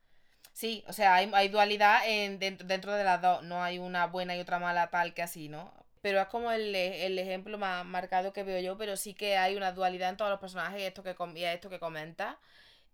[0.53, 3.43] Sí, o sea, hay, hay dualidad en, dentro, dentro de las dos.
[3.43, 5.73] No hay una buena y otra mala tal que así, ¿no?
[6.03, 9.37] Pero es como el, e- el ejemplo más marcado que veo yo, pero sí que
[9.37, 11.15] hay una dualidad en todos los personajes y esto que,
[11.53, 12.39] esto que comenta.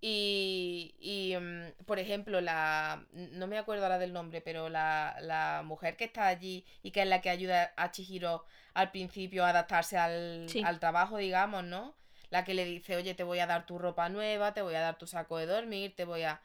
[0.02, 3.06] Y, y mm, por ejemplo, la.
[3.12, 7.02] No me acuerdo ahora del nombre, pero la, la mujer que está allí y que
[7.02, 8.46] es la que ayuda a Chihiro
[8.76, 10.62] al principio a adaptarse al, Sí.
[10.64, 11.96] al trabajo, digamos, ¿no?
[12.30, 14.82] La que le dice, oye, te voy a dar tu ropa nueva, te voy a
[14.82, 16.42] dar tu saco de dormir, te voy a.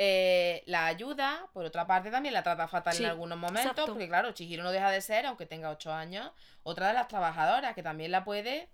[0.00, 3.86] eh, la ayuda, por otra parte también la trata fatal Sí, en algunos momentos, exacto.
[3.86, 6.30] porque claro, Chihiro no deja de ser, aunque tenga 8 años,
[6.62, 8.68] otra de las trabajadoras que también la puede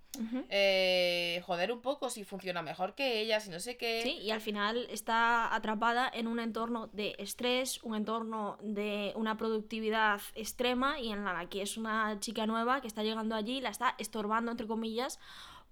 [0.50, 4.02] eh, joder un poco si funciona mejor que ella, si no sé qué.
[4.02, 9.38] Sí, y al final está atrapada en un entorno de estrés, un entorno de una
[9.38, 13.60] productividad extrema y en la que es una chica nueva que está llegando allí y
[13.62, 15.18] la está estorbando, entre comillas,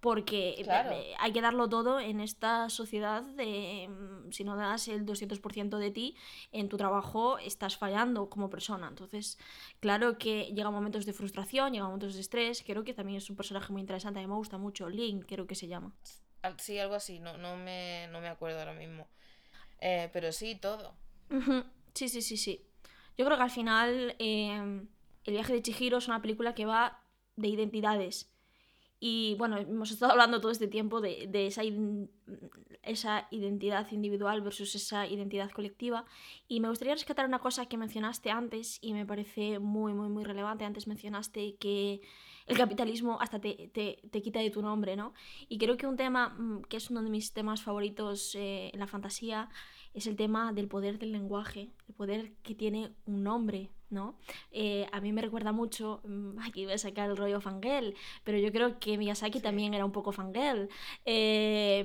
[0.03, 0.97] porque Claro.
[1.21, 5.93] hay que darlo todo en esta sociedad de mm, si no das el 200% de
[5.93, 6.17] ti
[6.51, 8.89] en tu trabajo estás fallando como persona.
[8.89, 9.39] Entonces,
[9.79, 13.37] claro que llegan momentos de frustración, llegan momentos de estrés, creo que también es un
[13.37, 15.95] personaje muy interesante, a mí me gusta mucho, Link creo que se llama.
[16.59, 19.07] Sí, algo así, no, no, me, no me acuerdo ahora mismo.
[19.79, 20.97] Eh, pero sí, todo.
[21.95, 22.67] Sí, sí, sí, sí.
[23.17, 24.57] Yo creo que al final eh,
[25.25, 27.05] El viaje de Chihiro es una película que va
[27.37, 28.32] de identidades.
[29.05, 31.63] Y bueno, hemos estado hablando todo este tiempo de, de esa,
[32.85, 36.05] esa identidad individual versus esa identidad colectiva.
[36.47, 40.23] Y me gustaría rescatar una cosa que mencionaste antes y me parece muy, muy, muy
[40.23, 40.65] relevante.
[40.65, 42.01] Antes mencionaste que
[42.47, 45.15] el capitalismo hasta te, te, te, quita de tu nombre, ¿no?
[45.49, 48.79] Y creo que un tema mm, que es uno de mis temas favoritos eh, en
[48.79, 49.49] la fantasía
[49.95, 54.17] es el tema del poder del lenguaje, el poder que tiene un nombre, ¿no?
[54.51, 58.39] Eh, a mí me recuerda mucho, mm, aquí voy a sacar el rollo fangirl, pero
[58.39, 60.69] yo creo que Miyazaki también era un poco fangirl.
[61.05, 61.85] Eh,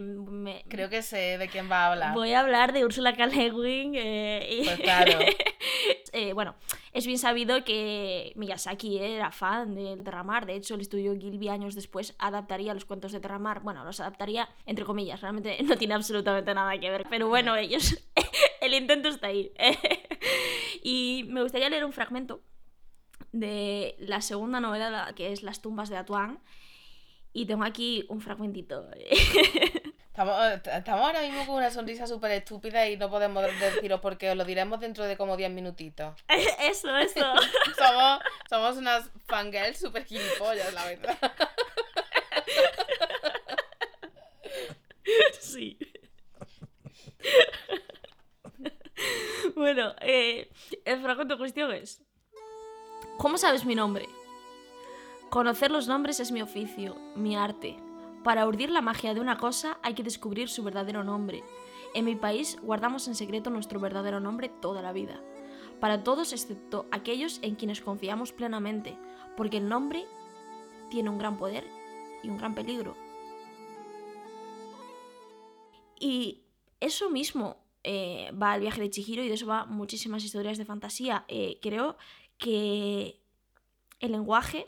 [0.70, 2.14] creo que sé de quién va a hablar.
[2.14, 3.28] Voy a hablar de Ursula K.
[3.28, 3.94] Le Guin.
[3.96, 5.20] Eh, pues claro.
[6.34, 6.56] bueno,
[6.98, 10.48] es bien sabido que Miyazaki era fan de Terramar.
[10.48, 13.62] De hecho, el estudio Gilby años después adaptaría los cuentos de Terramar.
[13.62, 15.22] Bueno, los adaptaría entre comillas.
[15.22, 17.06] Realmente no tiene absolutamente nada que ver.
[17.08, 18.04] Pero bueno, ellos...
[18.62, 19.52] el intento está ahí.
[20.84, 22.42] y me gustaría leer un fragmento
[23.32, 26.40] de la segunda novela, que es Las tumbas de Atuán.
[27.32, 28.90] Y tengo aquí un fragmentito.
[30.18, 34.32] Estamos, estamos, ahora mismo con una sonrisa súper estúpida y no podemos deciros por qué,
[34.32, 36.16] os lo diremos dentro de como 10 minutitos.
[36.60, 37.20] Eso, eso.
[37.78, 41.18] somos, somos unas fangirls súper gilipollas, la verdad.
[45.40, 45.78] Sí.
[49.56, 50.50] Bueno, eh,
[50.84, 52.02] el fragmento de cuestión es...
[53.18, 54.06] ¿Cómo sabes mi nombre?
[55.30, 57.87] Conocer los nombres es mi oficio, mi arte.
[58.28, 61.46] Para urdir la magia de una cosa hay que descubrir su verdadero nombre.
[61.94, 65.24] En mi país guardamos en secreto nuestro verdadero nombre toda la vida.
[65.80, 68.98] Para todos excepto aquellos en quienes confiamos plenamente,
[69.38, 70.06] porque el nombre
[70.90, 71.66] tiene un gran poder
[72.22, 72.98] y un gran peligro.
[75.98, 76.44] Y
[76.82, 80.66] eso mismo eh, va el viaje de Chihiro y de eso va muchísimas historias de
[80.66, 81.24] fantasía.
[81.30, 81.96] Eh, creo
[82.38, 83.22] que
[84.02, 84.68] el lenguaje,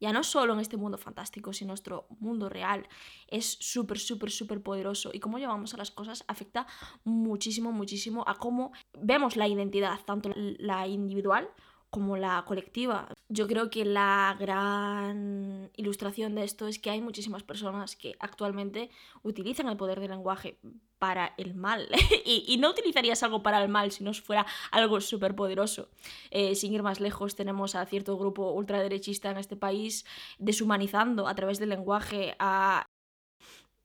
[0.00, 2.88] ya no solo en este mundo fantástico, sino en nuestro mundo real,
[3.28, 5.10] es súper, súper, súper poderoso.
[5.12, 6.66] Y cómo llevamos a las cosas afecta
[7.04, 11.48] muchísimo, muchísimo a cómo vemos la identidad, tanto la individual
[11.96, 13.08] como la colectiva.
[13.30, 18.90] Yo creo que la gran ilustración de esto es que hay muchísimas personas que actualmente
[19.22, 20.58] utilizan el poder del lenguaje
[20.98, 21.88] para el mal.
[22.26, 25.88] y, no utilizarías algo para el mal si no fuera algo súper poderoso.
[26.30, 30.04] Eh, sin ir más lejos, tenemos a cierto grupo ultraderechista en este país
[30.38, 32.84] deshumanizando a través del lenguaje a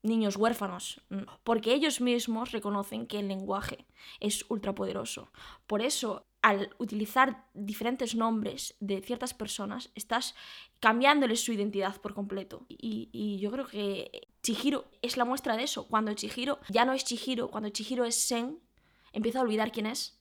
[0.03, 0.99] niños huérfanos,
[1.45, 3.85] porque ellos mismos reconocen que el lenguaje
[4.19, 5.31] es ultrapoderoso.
[5.65, 10.35] Por eso al utilizar diferentes nombres de ciertas personas, estás
[10.79, 12.65] cambiándoles su identidad por completo.
[12.67, 15.87] Y, yo creo que Chihiro es la muestra de eso.
[15.87, 18.59] Cuando Chihiro ya no es Chihiro, cuando Chihiro es Sen,
[19.13, 20.19] empieza a olvidar quién es.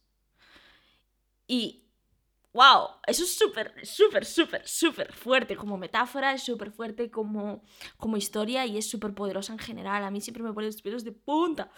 [2.52, 7.62] Wow, eso es súper, súper, súper, súper fuerte como metáfora, es súper fuerte como,
[7.96, 10.04] como historia y es súper poderosa en general.
[10.04, 11.70] A mí siempre me pone los pelos de punta.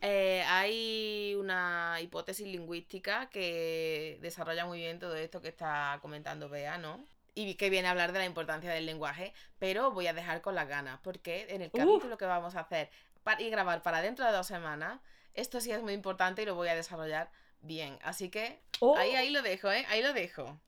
[0.00, 6.78] Eh, hay una hipótesis lingüística que desarrolla muy bien todo esto que está comentando Bea,
[6.78, 7.04] ¿no?
[7.34, 10.54] Y que viene a hablar de la importancia del lenguaje, pero voy a dejar con
[10.54, 12.90] las ganas, porque en el capítulo que vamos a hacer
[13.38, 15.00] y grabar para dentro de dos semanas,
[15.34, 17.30] esto sí es muy importante y lo voy a desarrollar
[17.62, 17.98] bien.
[18.02, 18.96] Así que oh.
[18.96, 19.86] ahí, ahí lo dejo, ¿eh?
[19.88, 20.58] Ahí lo dejo.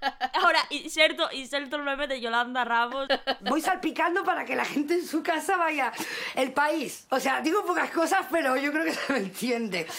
[0.34, 3.08] Ahora, inserto, inserto el meme de Yolanda Ramos.
[3.40, 5.92] Voy salpicando para que la gente en su casa vaya.
[6.34, 7.06] El país.
[7.10, 9.86] O sea, digo pocas cosas, pero yo creo que se me entiende.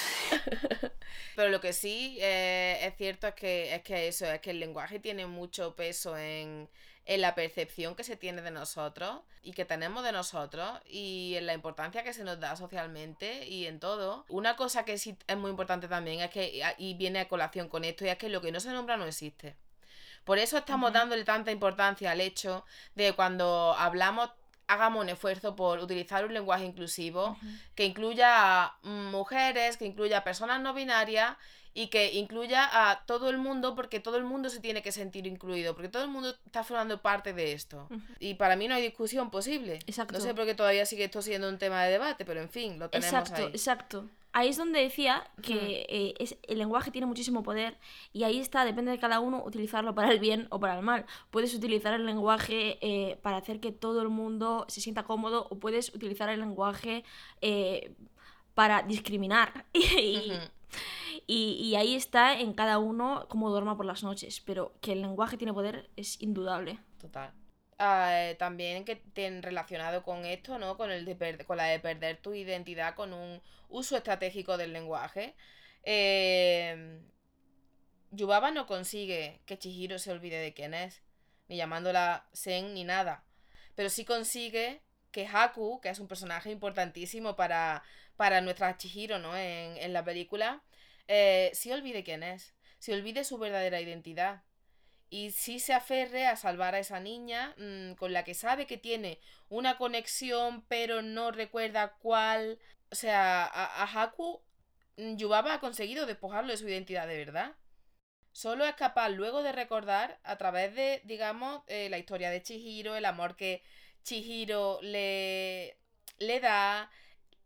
[1.36, 4.60] Pero lo que sí eh, es cierto es que, es que eso, es que el
[4.60, 6.68] lenguaje tiene mucho peso en,
[7.10, 11.48] en la percepción que se tiene de nosotros y que tenemos de nosotros y en
[11.48, 14.26] la importancia que se nos da socialmente y en todo.
[14.30, 17.84] Una cosa que sí es muy importante también es que, y viene a colación con
[17.84, 19.56] esto, y es que lo que no se nombra no existe.
[20.24, 24.30] Por eso estamos dándole tanta importancia al hecho de cuando hablamos
[24.68, 27.36] hagamos un esfuerzo por utilizar un lenguaje inclusivo
[27.74, 31.38] que incluya a mujeres, que incluya a personas no binarias
[31.74, 35.28] y que incluya a todo el mundo porque todo el mundo se tiene que sentir
[35.28, 37.88] incluido, porque todo el mundo está formando parte de esto.
[38.20, 39.80] Y para mí no hay discusión posible.
[39.88, 40.14] Exacto.
[40.14, 42.80] No sé por qué todavía sigue esto siendo un tema de debate, pero en fin,
[42.80, 43.52] lo tenemos exacto, ahí.
[43.52, 47.78] Exacto ahí es donde decía que eh, es, el lenguaje tiene muchísimo poder
[48.14, 51.06] y ahí está, depende de cada uno utilizarlo para el bien o para el mal.
[51.32, 55.60] Puedes utilizar el lenguaje eh, para hacer que todo el mundo se sienta cómodo o
[55.60, 57.04] puedes utilizar el lenguaje
[57.42, 57.92] eh,
[58.54, 59.66] para discriminar.
[61.28, 65.38] y, ahí está en cada uno cómo duerma por las noches, pero que el lenguaje
[65.38, 66.80] tiene poder es indudable.
[67.00, 67.34] Total.
[67.78, 70.76] Ah, también que tienen relacionado con esto, ¿no?
[70.76, 75.36] Con, el de con la de perder tu identidad con un uso estratégico del lenguaje.
[75.84, 77.00] Eh,
[78.12, 81.04] Yubaba no consigue que Chihiro se olvide de quién es,
[81.48, 83.24] ni llamándola Sen ni nada.
[83.76, 87.84] Pero sí consigue que Haku, que es un personaje importantísimo para,
[88.20, 89.36] para nuestra Chihiro, ¿no?
[89.38, 90.62] En, en la película,
[91.08, 94.44] eh, sí olvide quién es, se olvide su verdadera identidad
[95.10, 98.78] y sí se aferre a salvar a esa niña mm, con la que sabe que
[98.78, 102.60] tiene una conexión pero no recuerda cuál.
[102.92, 104.42] O sea, a, a Haku
[104.98, 107.56] mm, Yubaba ha conseguido despojarlo de su identidad de verdad.
[108.32, 112.96] Solo es capaz luego de recordar a través de, digamos, eh, la historia de Chihiro,
[112.96, 113.64] el amor que
[114.04, 115.78] Chihiro le,
[116.20, 116.90] le da,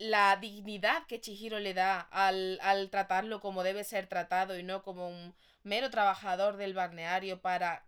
[0.04, 4.84] la dignidad que Chihiro le da al, al tratarlo como debe ser tratado y no
[4.84, 5.34] como un
[5.64, 7.86] mero trabajador del balneario para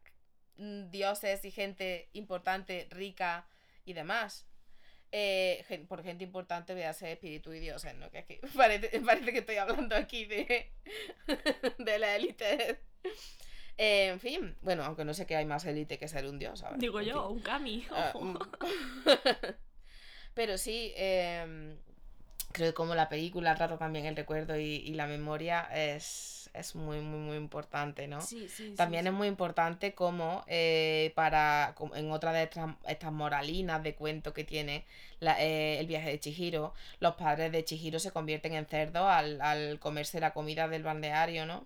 [0.56, 3.46] mm, dioses y gente importante, rica
[3.84, 4.48] y demás.
[5.12, 8.10] Eh, por gente importante voy a ser espíritu y dioses, ¿no?
[8.12, 10.72] Que que parece, parece que estoy hablando aquí de,
[11.78, 12.80] de la élite.
[13.78, 16.60] Eh, en fin, bueno, aunque no sé qué hay más élite que ser un dios,
[16.60, 16.80] ¿sabes?
[16.80, 17.38] Digo yo, fin.
[17.38, 17.88] un Kami.
[17.92, 18.22] Ojo.
[18.22, 18.40] mm.
[20.34, 21.78] Pero sí, em,
[22.56, 26.76] creo que como la película trata también el recuerdo y, y la memoria es, es
[26.76, 28.22] muy, muy, muy importante, ¿no?
[28.22, 29.10] Sí, sí, También sí.
[29.10, 34.34] es muy importante como eh, para, como en otra de estas, estas moralinas de cuento
[34.34, 34.86] que tiene
[35.20, 39.42] la- eh, el viaje de Chihiro, los padres de Chihiro se convierten en cerdos al,
[39.42, 41.66] al comerse la comida del balneario, ¿no?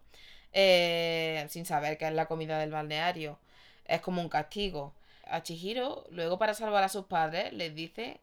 [0.53, 3.37] Eh, sin saber qué es la comida del balneario.
[3.85, 4.93] Es como un castigo.
[5.25, 8.19] A Chihiro, luego para salvar a sus padres, les dice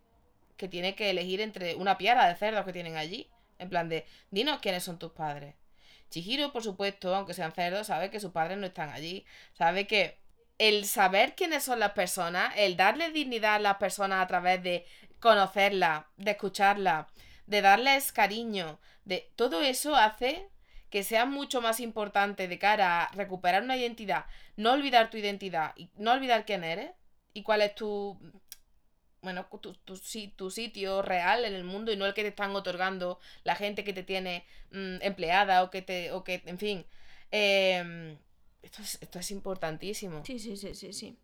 [0.56, 3.28] que tiene que elegir entre una piara de cerdos que tienen allí.
[3.58, 5.54] En plan de, dinos quiénes son tus padres.
[6.10, 9.24] Chihiro, por supuesto, aunque sean cerdos, sabe que sus padres no están allí.
[9.54, 10.18] Sabe que
[10.58, 14.86] el saber quiénes son las personas, el darle dignidad a las personas a través de
[15.20, 17.06] conocerlas, de escucharlas,
[17.46, 20.48] de darles cariño, de todo eso hace
[20.90, 24.26] que sea mucho más importante de cara a recuperar una identidad,
[24.56, 26.90] no olvidar tu identidad no olvidar quién eres
[27.34, 28.18] y cuál es tu
[29.26, 29.98] bueno, tu, tu,
[30.36, 33.82] tu sitio real en el mundo y no el que te están otorgando la gente
[33.82, 36.86] que te tiene mm, empleada o que te, o que, en fin.
[37.32, 38.16] Em,
[38.62, 40.24] esto, es, esto es importantísimo.
[40.24, 41.18] Sí, sí, sí, sí, sí.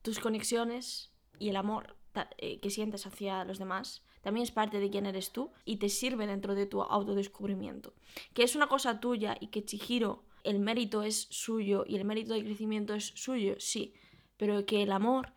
[0.00, 1.96] Tus conexiones y el amor
[2.38, 5.90] eh, que sientes hacia los demás también es parte de quién eres tú y te
[5.90, 7.92] sirve dentro de tu autodescubrimiento.
[8.32, 12.32] Que es una cosa tuya y que Chihiro, el mérito es suyo y el mérito
[12.32, 13.92] del crecimiento es suyo, sí.
[14.38, 15.34] Pero que el amor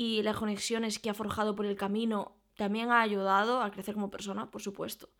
[0.00, 4.08] y las conexiones que ha forjado por el camino también ha ayudado a crecer como
[4.08, 5.10] persona, por supuesto.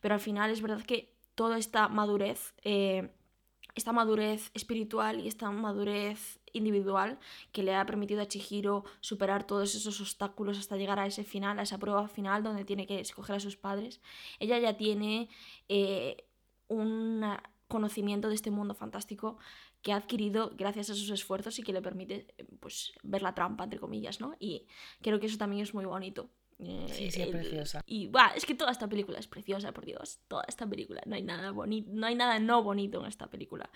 [0.00, 3.14] Pero al final es verdad que toda esta madurez, eh,
[3.76, 7.20] esta madurez espiritual y esta madurez individual
[7.52, 11.60] que le ha permitido a Chihiro superar todos esos obstáculos hasta llegar a ese final,
[11.60, 14.00] a esa prueba final donde tiene que escoger a sus padres,
[14.40, 15.28] ella ya tiene
[15.68, 16.26] eh,
[16.66, 17.24] un
[17.68, 19.38] conocimiento de este mundo fantástico
[19.84, 23.34] que ha adquirido gracias a sus esfuerzos y que le permite eh, pues ver la
[23.34, 24.34] trampa entre comillas, ¿no?
[24.40, 24.66] Y
[25.02, 26.30] creo que eso también es muy bonito.
[26.58, 27.82] Eh, Sí, sí, es preciosa.
[27.86, 30.20] Y buah, es que toda esta película es preciosa, por Dios.
[30.26, 31.02] Toda esta película.
[31.04, 33.68] No hay nada bonito, no hay nada no bonito en esta película.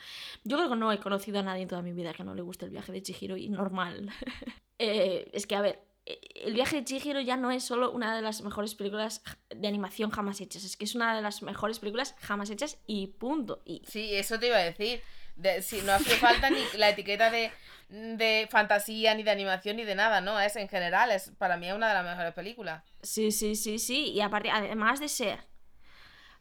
[0.44, 2.40] Yo creo que no he conocido a nadie en toda mi vida que no le
[2.40, 4.11] guste el viaje de Chihiro y normal.
[4.80, 8.22] Eh, es que, a ver, el viaje de Chihiro ya no es solo una de
[8.22, 12.14] las mejores películas de animación jamás hechas, es que es una de las mejores películas
[12.20, 13.61] jamás hechas y punto.
[13.64, 15.02] Y Sí, eso te iba a decir.
[15.39, 17.51] De- si no hace falta ni la etiqueta de,
[17.89, 20.39] de fantasía, ni de animación, ni de nada, ¿no?
[20.39, 22.82] Es en general, es para mí es una de las mejores películas.
[23.03, 24.11] Sí, sí, sí, sí.
[24.11, 25.39] Y aparte, además de ser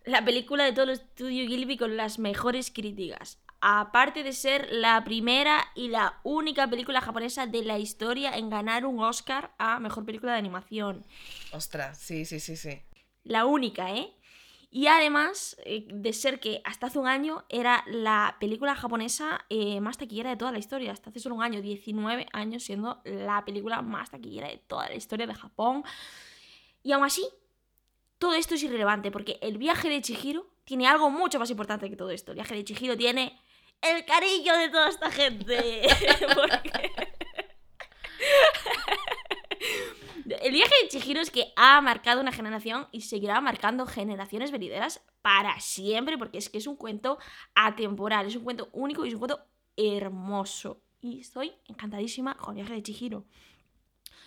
[0.03, 3.39] la película de todo el estudio Gilby con las mejores críticas.
[3.59, 8.85] Aparte de ser la primera y la única película japonesa de la historia en ganar
[8.85, 11.05] un Oscar a mejor película de animación.
[11.51, 12.81] Ostras, sí, sí, sí, sí.
[13.23, 14.13] La única, ¿eh?
[14.69, 19.79] Y además eh, de ser que hasta hace un año era la película japonesa eh,
[19.79, 20.91] más taquillera de toda la historia.
[20.91, 24.95] Hasta hace solo un año, 19 años siendo la película más taquillera de toda la
[24.95, 25.83] historia de Japón.
[26.83, 27.25] Y aún así,
[28.17, 31.95] todo esto es irrelevante porque el viaje de Chihiro tiene algo mucho más importante que
[31.95, 32.31] todo esto.
[32.31, 33.39] El viaje de Chihiro tiene
[33.81, 35.87] el cariño de toda esta gente.
[36.35, 36.91] Porque-
[40.29, 45.01] El viaje de Chihiro es que ha marcado una generación y seguirá marcando generaciones venideras
[45.21, 47.17] para siempre, porque es que es un cuento
[47.55, 49.45] atemporal, es un cuento único y es un cuento
[49.77, 50.81] hermoso.
[50.99, 53.25] Y estoy encantadísima con el viaje de Chihiro.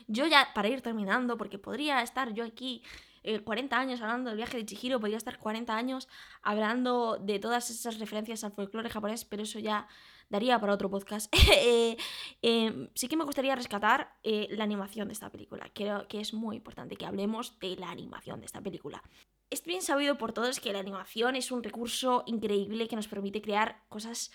[0.06, 2.82] Yo ya, para ir terminando, porque podría estar yo aquí
[3.22, 6.08] eh, 40 años hablando del viaje de Chihiro, podría estar 40 años
[6.42, 9.86] hablando de todas esas referencias al folclore japonés, pero eso ya
[10.30, 11.32] daría para otro podcast.
[11.62, 11.96] Eh,
[12.42, 15.70] eh, sí que me gustaría rescatar eh, la animación de esta película.
[15.74, 19.02] Creo que es muy importante que hablemos de la animación de esta película.
[19.50, 23.42] Es bien sabido por todos que la animación es un recurso increíble que nos permite
[23.42, 24.30] crear cosas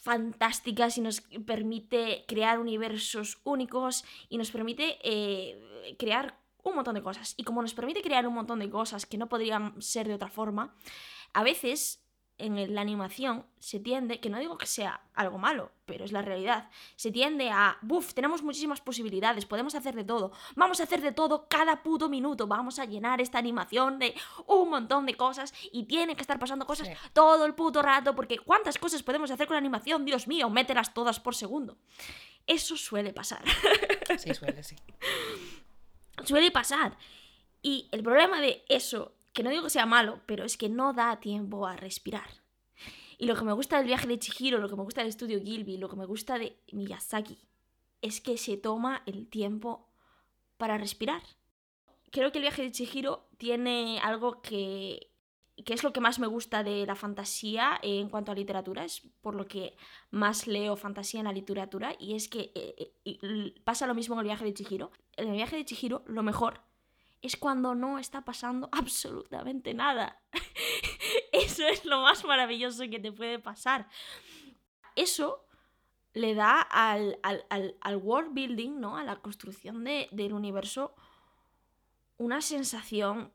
[0.00, 7.02] fantásticas y nos permite crear universos únicos y nos permite eh, crear un montón de
[7.02, 7.34] cosas.
[7.36, 10.30] Y como nos permite crear un montón de cosas que no podrían ser de otra
[10.30, 10.74] forma,
[11.34, 12.07] a veces
[12.38, 16.22] en la animación se tiende, que no digo que sea algo malo, pero es la
[16.22, 21.00] realidad, se tiende a, buf, tenemos muchísimas posibilidades, podemos hacer de todo, vamos a hacer
[21.00, 24.14] de todo cada puto minuto, vamos a llenar esta animación de
[24.46, 26.94] un montón de cosas y tienen que estar pasando cosas Sí.
[27.12, 30.04] todo el puto rato, porque ¿cuántas cosas podemos hacer con la animación?
[30.04, 31.76] Dios mío, mételas todas por segundo.
[32.46, 33.42] Eso suele pasar.
[34.16, 34.76] Sí, suele, sí.
[36.24, 36.96] suele pasar.
[37.60, 40.92] Y el problema de eso, que no digo que sea malo, pero es que no
[40.92, 42.28] da tiempo a respirar.
[43.18, 45.40] Y lo que me gusta del viaje de Chihiro, lo que me gusta del estudio
[45.40, 47.38] Gilby, lo que me gusta de Miyazaki,
[48.00, 49.88] es que se toma el tiempo
[50.56, 51.22] para respirar.
[52.12, 55.10] Creo que el viaje de Chihiro tiene algo que,
[55.64, 59.02] que es lo que más me gusta de la fantasía en cuanto a literatura, es
[59.20, 59.76] por lo que
[60.10, 64.20] más leo fantasía en la literatura, y es que eh, eh, pasa lo mismo en
[64.20, 64.92] el viaje de Chihiro.
[65.16, 66.60] En el viaje de Chihiro, lo mejor
[67.22, 70.20] es cuando no está pasando absolutamente nada.
[71.32, 73.88] Eso es lo más maravilloso que te puede pasar.
[74.96, 75.44] Eso
[76.14, 78.96] le da al, al, al- al world building, ¿no?
[78.96, 80.94] A la construcción de- del universo,
[82.16, 83.32] una sensación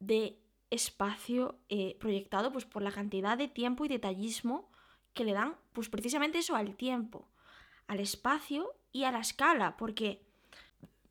[0.00, 0.38] de
[0.70, 4.70] espacio eh, proyectado pues, por la cantidad de tiempo y detallismo
[5.12, 7.28] que le dan, pues precisamente eso, al tiempo,
[7.86, 10.20] al espacio y a la escala, porque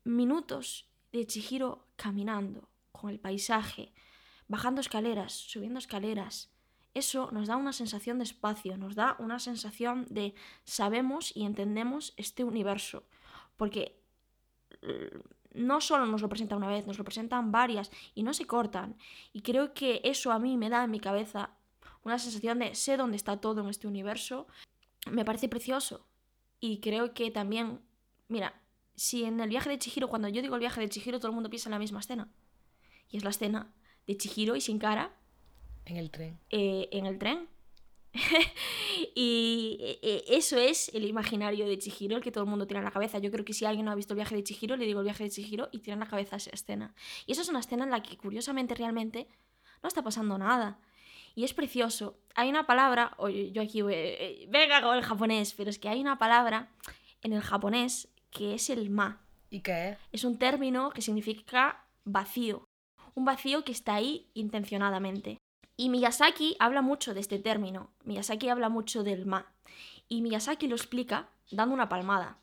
[0.04, 3.92] minutos de Chihiro caminando con el paisaje,
[4.48, 6.50] bajando escaleras, subiendo escaleras,
[6.94, 10.34] eso nos da una sensación de espacio, nos da una sensación de
[10.64, 13.02] sabemos y entendemos este universo,
[13.56, 14.00] porque
[14.82, 15.10] eh,
[15.54, 18.96] no solo nos lo presenta una vez, nos lo presentan varias y no se cortan.
[19.32, 21.50] Y creo que eso a mí me da en mi cabeza
[22.04, 24.46] una sensación de sé dónde está todo en este universo.
[25.10, 26.06] Me parece precioso.
[26.60, 27.80] Y creo que también,
[28.28, 28.60] mira,
[28.96, 31.34] si en el viaje de Chihiro, cuando yo digo el viaje de Chihiro, todo el
[31.34, 32.28] mundo piensa en la misma escena.
[33.08, 33.72] Y es la escena
[34.06, 35.14] de Chihiro y Sin Cara
[35.84, 36.38] En el tren.
[36.50, 37.48] eh, en el tren.
[39.14, 42.78] y eh, eh, eso es el imaginario de Chihiro, el que todo el mundo tiene
[42.78, 43.18] en la cabeza.
[43.18, 45.04] Yo creo que si alguien no ha visto el viaje de Chihiro, le digo el
[45.04, 46.94] viaje de Chihiro y tiene en la cabeza esa escena.
[47.26, 49.28] Y eso es una escena en la que curiosamente realmente
[49.82, 50.78] no está pasando nada.
[51.34, 52.18] Y es precioso.
[52.36, 56.00] Hay una palabra, oye, yo aquí voy- venga con el japonés, pero es que hay
[56.00, 56.70] una palabra
[57.22, 59.98] en el japonés que es el ma ¿Y qué es?
[60.12, 62.68] es un término que significa vacío.
[63.14, 65.38] Un vacío que está ahí intencionadamente.
[65.76, 67.92] Y Miyazaki habla mucho de este término.
[68.04, 69.46] Miyazaki habla mucho del ma.
[70.08, 72.38] Y Miyazaki lo explica dando una palmada.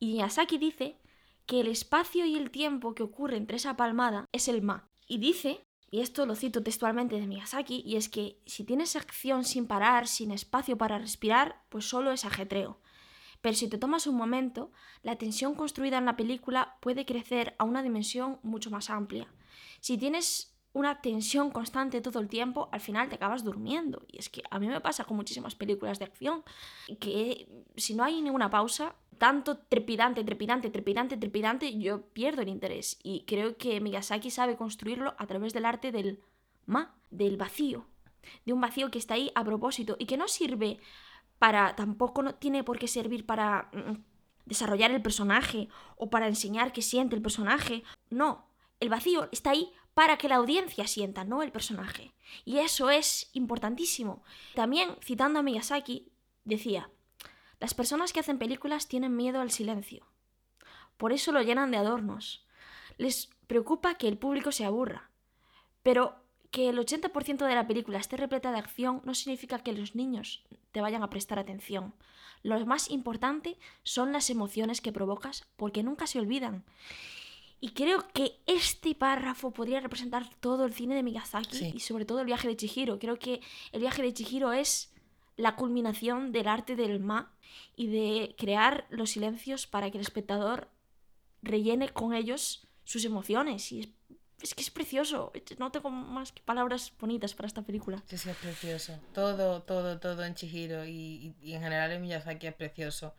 [0.00, 0.96] Y Miyazaki dice
[1.46, 4.88] que el espacio y el tiempo que ocurre entre esa palmada es el ma.
[5.06, 5.60] Y dice,
[5.90, 10.08] y esto lo cito textualmente de Miyazaki, y es que si tienes acción sin parar,
[10.08, 12.81] sin espacio para respirar, pues solo es ajetreo.
[13.42, 14.70] Pero si te tomas un momento,
[15.02, 19.26] la tensión construida en la película puede crecer a una dimensión mucho más amplia.
[19.80, 24.06] Si tienes una tensión constante todo el tiempo, al final te acabas durmiendo.
[24.08, 26.44] Y es que a mí me pasa con muchísimas películas de acción,
[26.98, 32.98] que si no hay ninguna pausa, tanto trepidante, trepidante, trepidante, trepidante, yo pierdo el interés.
[33.02, 36.20] Y creo que Miyazaki sabe construirlo a través del arte del
[36.64, 37.86] ma, del vacío.
[38.46, 40.78] De un vacío que está ahí a propósito y que no sirve
[41.42, 44.04] para tampoco no tiene por qué servir para mm,
[44.46, 47.82] desarrollar el personaje o para enseñar qué siente el personaje.
[48.10, 48.46] No,
[48.78, 52.14] el vacío está ahí para que la audiencia sienta, no el personaje.
[52.44, 54.22] Y eso es importantísimo.
[54.54, 56.12] También, citando a Miyazaki,
[56.44, 56.90] decía,
[57.58, 60.06] las personas que hacen películas tienen miedo al silencio.
[60.96, 62.46] Por eso lo llenan de adornos.
[62.98, 65.10] Les preocupa que el público se aburra.
[65.82, 66.22] Pero
[66.52, 70.44] que el 80% de la película esté repleta de acción no significa que los niños
[70.72, 71.94] te vayan a prestar atención.
[72.42, 76.64] Lo más importante son las emociones que provocas porque nunca se olvidan.
[77.60, 81.72] Y creo que este párrafo podría representar todo el cine de Miyazaki Sí.
[81.76, 82.98] y sobre todo el viaje de Chihiro.
[82.98, 84.92] Creo que el viaje de Chihiro es
[85.36, 87.32] la culminación del arte del ma
[87.76, 90.68] y de crear los silencios para que el espectador
[91.42, 93.70] rellene con ellos sus emociones.
[93.70, 93.94] Y
[94.42, 95.32] es, que es precioso.
[95.58, 98.02] No tengo más que palabras bonitas para esta película.
[98.06, 98.98] Sí, sí, es precioso.
[99.14, 103.14] Todo, todo, todo en Chihiro y, y- en general en Miyazaki es precioso.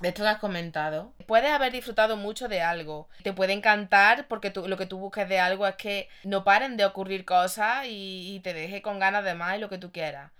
[0.00, 3.08] De esto que has comentado, puedes haber disfrutado mucho de algo.
[3.22, 6.84] Te puede encantar porque lo que tú busques de algo es que no paren de
[6.84, 10.32] ocurrir cosas y, y te deje con ganas de más y lo que tú quieras.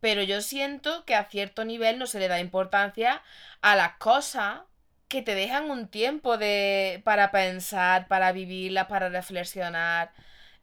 [0.00, 3.22] Pero yo siento que a cierto nivel no se le da importancia
[3.60, 4.60] a las cosas
[5.08, 10.12] que te dejan un tiempo de, para pensar, para vivirlas, para reflexionar.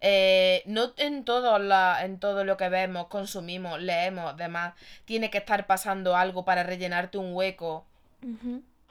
[0.01, 4.75] Eh, no en todo, la, en todo lo que vemos, consumimos, leemos, demás,
[5.05, 7.87] tiene que estar pasando algo para rellenarte un hueco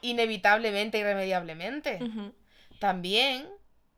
[0.01, 2.01] inevitablemente, irremediablemente.
[2.81, 3.49] También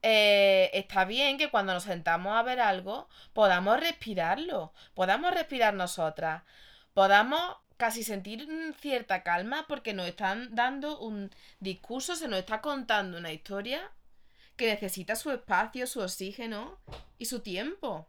[0.02, 6.42] eh, está bien que cuando nos sentamos a ver algo podamos respirarlo, podamos respirar nosotras,
[6.94, 12.60] podamos casi sentir mm, cierta calma porque nos están dando un discurso, se nos está
[12.60, 13.90] contando una historia
[14.56, 16.78] que necesita su espacio, su oxígeno
[17.18, 18.08] y su tiempo.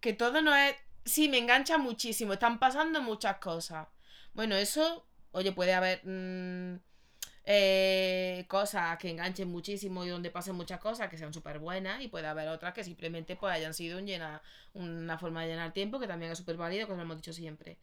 [0.00, 0.76] Que todo no es...
[1.04, 3.88] Sí, me engancha muchísimo, están pasando muchas cosas.
[4.32, 6.78] Bueno, eso, oye, puede haber mm,
[7.46, 12.08] eh, cosas que enganchen muchísimo y donde pasen muchas cosas que sean súper buenas y
[12.08, 14.40] puede haber otras que simplemente pues hayan sido un llena,
[14.72, 17.76] una forma de llenar tiempo que también es súper válido, como hemos dicho siempre.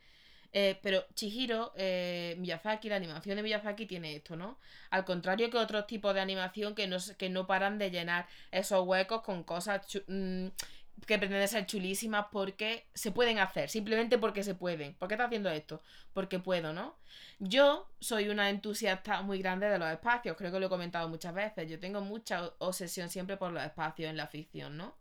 [0.53, 4.57] Eh, pero Chihiro, eh, Miyazaki, la animación de Miyazaki tiene esto, ¿no?
[4.89, 8.85] Al contrario que otros tipos de animación que no, que no paran de llenar esos
[8.85, 10.47] huecos con cosas mm,
[11.07, 14.93] que pretenden ser chulísimas porque se pueden hacer, simplemente porque se pueden.
[14.95, 15.81] ¿Por qué está haciendo esto?
[16.13, 16.97] Porque puedo, ¿no?
[17.39, 21.33] Yo soy una entusiasta muy grande de los espacios, creo que lo he comentado muchas
[21.33, 21.69] veces.
[21.69, 24.95] Yo tengo mucha obsesión siempre por los espacios en la ficción, ¿no?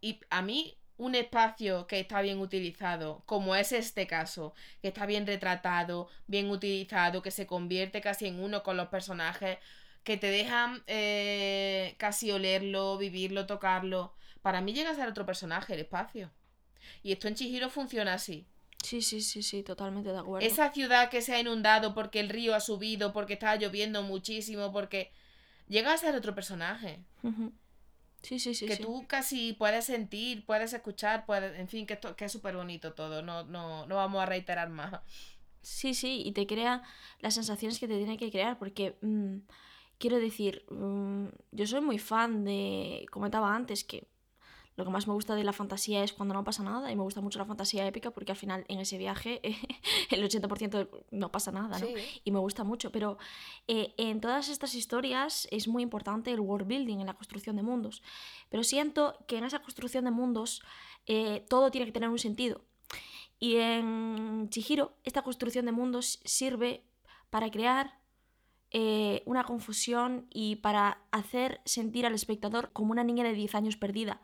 [0.00, 5.06] Y a mí, un espacio que está bien utilizado, como es este caso, que está
[5.06, 9.58] bien retratado, bien utilizado, que se convierte casi en uno con los personajes,
[10.04, 14.14] que te dejan eh, casi olerlo, vivirlo, tocarlo.
[14.42, 16.30] Para mí llega a ser otro personaje el espacio.
[17.02, 18.46] Y esto en Chihiro funciona así.
[18.82, 20.46] Sí, sí, sí, sí, totalmente de acuerdo.
[20.46, 24.72] Esa ciudad que se ha inundado porque el río ha subido, porque está lloviendo muchísimo,
[24.72, 25.10] porque
[25.68, 27.00] llega a ser otro personaje.
[28.24, 28.66] Sí, sí, sí.
[28.66, 28.82] que sí.
[28.82, 32.94] tú casi puedes sentir, puedes escuchar, puedes, en fin, que, esto, que es súper bonito
[32.94, 33.22] todo.
[33.22, 35.00] No, no, no vamos a reiterar más.
[35.60, 36.82] Sí, sí, y te crea
[37.20, 39.36] las sensaciones que te tiene que crear, porque mm,
[39.98, 44.08] quiero decir, mm, yo soy muy fan de, comentaba antes, que
[44.76, 47.02] lo que más me gusta de la fantasía es cuando no pasa nada, y me
[47.02, 49.40] gusta mucho la fantasía épica, porque al final en ese viaje
[50.10, 51.86] el 80% de- no pasa nada, ¿no?
[52.24, 53.16] y me gusta mucho, pero
[53.68, 57.62] eh, en todas estas historias es muy importante el world building, en la construcción de
[57.62, 58.02] mundos.
[58.50, 60.62] Pero siento que en esa construcción de mundos
[61.06, 62.62] eh, todo tiene que tener un sentido.
[63.38, 66.84] Y en Chihiro, esta construcción de mundos sirve
[67.30, 67.98] para crear
[68.76, 73.76] eh, una confusión y para hacer sentir al espectador como una niña de 10 años
[73.76, 74.20] perdida.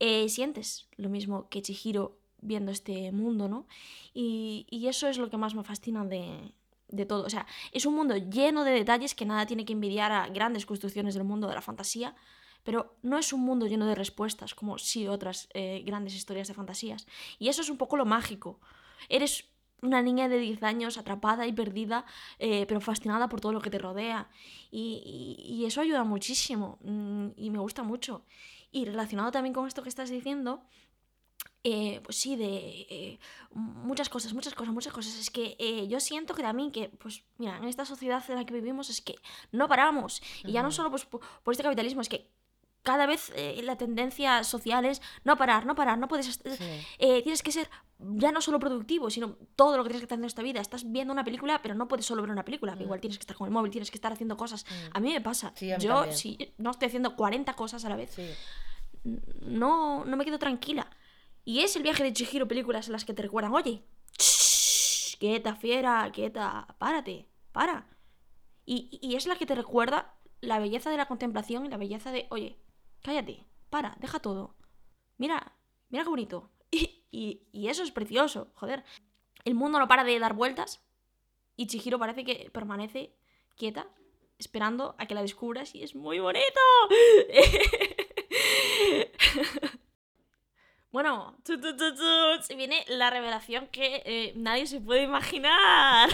[0.00, 3.68] Eh, sientes lo mismo que Chihiro viendo este mundo, ¿no?
[4.12, 6.52] Y, y eso es lo que más me fascina de,
[6.88, 7.24] de todo.
[7.24, 10.66] O sea, es un mundo lleno de detalles que nada tiene que envidiar a grandes
[10.66, 12.16] construcciones del mundo de la fantasía,
[12.64, 16.54] pero no es un mundo lleno de respuestas como sí otras eh, grandes historias de
[16.54, 17.06] fantasías.
[17.38, 18.58] Y eso es un poco lo mágico.
[19.08, 19.44] Eres
[19.82, 22.04] una niña de 10 años atrapada y perdida,
[22.38, 24.28] eh, pero fascinada por todo lo que te rodea.
[24.70, 28.24] Y, y- y eso ayuda muchísimo mm, y me gusta mucho.
[28.72, 30.62] Y relacionado también con esto que estás diciendo,
[31.64, 32.46] eh, pues sí, de
[32.88, 33.18] eh,
[33.52, 35.18] muchas cosas, muchas cosas, muchas cosas.
[35.18, 38.44] Es que eh, yo siento que también que, pues, mira, en esta sociedad en la
[38.46, 39.16] que vivimos es que
[39.52, 40.22] no paramos.
[40.44, 42.30] Y ya no solo pues, po- por, este capitalismo, es que
[42.86, 46.26] cada vez eh, la tendencia social es no parar, no parar, no puedes...
[46.26, 46.86] Sí.
[46.98, 47.68] eh, tienes que ser
[47.98, 50.60] ya no solo productivo, sino todo lo que tienes que estar haciendo en esta vida.
[50.60, 52.76] Estás viendo una película, pero no puedes solo ver una película.
[52.76, 52.82] Mm.
[52.82, 54.64] Igual tienes que estar con el móvil, tienes que estar haciendo cosas.
[54.64, 54.96] Mm.
[54.96, 55.52] A mí me pasa.
[55.56, 56.16] Sí, a mí Yo, también.
[56.16, 58.30] si no estoy haciendo 40 cosas a la vez, Sí.
[59.42, 60.88] no, no me quedo tranquila.
[61.44, 63.82] Y es el viaje de Chihiro películas en las que te recuerdan, oye,
[64.18, 67.86] shh, quieta, fiera, quieta, párate, para.
[68.64, 72.10] Y, y es la que te recuerda la belleza de la contemplación y la belleza
[72.12, 72.58] de, oye,
[73.02, 74.54] cállate, para, deja todo.
[75.18, 75.52] Mira,
[75.88, 76.50] mira qué bonito.
[76.70, 78.84] Y, y- y eso es precioso, joder.
[79.44, 80.82] El mundo no para de dar vueltas
[81.56, 83.14] y Chihiro parece que permanece
[83.56, 83.86] quieta,
[84.38, 86.60] esperando a que la descubras y es muy bonito.
[90.92, 91.94] Bueno, tu, tu, tu,
[92.42, 96.08] se viene la revelación que eh, nadie se puede imaginar.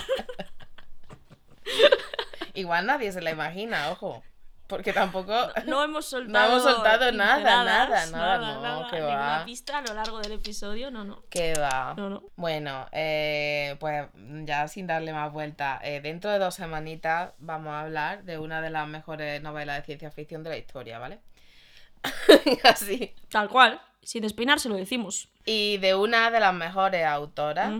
[2.55, 4.25] Igual nadie se la imagina, ojo.
[4.73, 5.35] Porque tampoco.
[5.67, 9.45] No hemos soltado, hemos soltado nada, pinceladas, nada, nada, no, que ninguna va.
[9.45, 11.25] pista a lo largo del episodio, no, no.
[11.29, 11.93] Que va.
[11.95, 12.23] No, no.
[12.37, 14.09] Bueno, eh, pues
[14.47, 18.63] ya sin darle más vuelta, eh, dentro de dos semanitas vamos a hablar de una
[18.63, 21.19] de las mejores novelas de ciencia ficción de la historia, ¿vale?
[22.65, 23.15] Así.
[23.29, 23.79] Tal cual.
[24.03, 25.29] Sin despeinarse lo decimos.
[25.45, 27.71] Y de una de las mejores autoras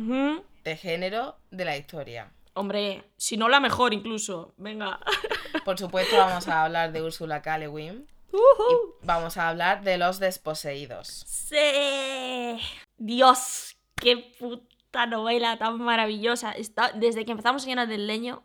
[0.63, 2.29] de género de la historia.
[2.55, 4.55] Hombre, si no la mejor incluso.
[4.57, 5.01] Venga.
[5.65, 7.59] Por supuesto, vamos a hablar de Úrsula K.
[7.59, 8.07] Le Guin.
[8.33, 11.07] Y vamos a hablar de Los Desposeídos.
[11.27, 12.59] Sí.
[12.97, 16.53] Dios, qué puta novela tan maravillosa.
[16.53, 18.43] Está, desde que empezamos Señora del Leño,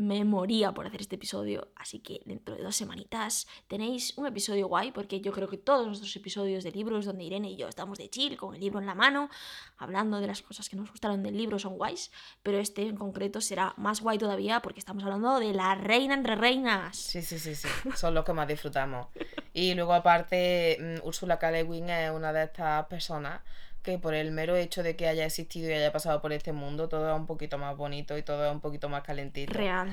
[0.00, 4.66] me moría por hacer este episodio, así que dentro de dos semanitas tenéis un episodio
[4.66, 7.98] guay, porque yo creo que todos nuestros episodios de libros donde Irene y yo estamos
[7.98, 9.28] de chill, con el libro en la mano,
[9.76, 12.10] hablando de las cosas que nos gustaron del libro son guays,
[12.42, 16.34] pero este en concreto será más guay todavía porque estamos hablando de la reina entre
[16.34, 16.96] reinas.
[16.96, 19.08] Sí, sí, sí, sí, son los que más disfrutamos.
[19.52, 21.50] Y luego aparte, mm, Úrsula K.
[21.50, 23.40] Es una de estas personas
[23.82, 26.88] que por el mero hecho de que haya existido y haya pasado por este mundo,
[26.88, 29.52] todo es un poquito más bonito y todo es un poquito más calentito.
[29.52, 29.90] Real.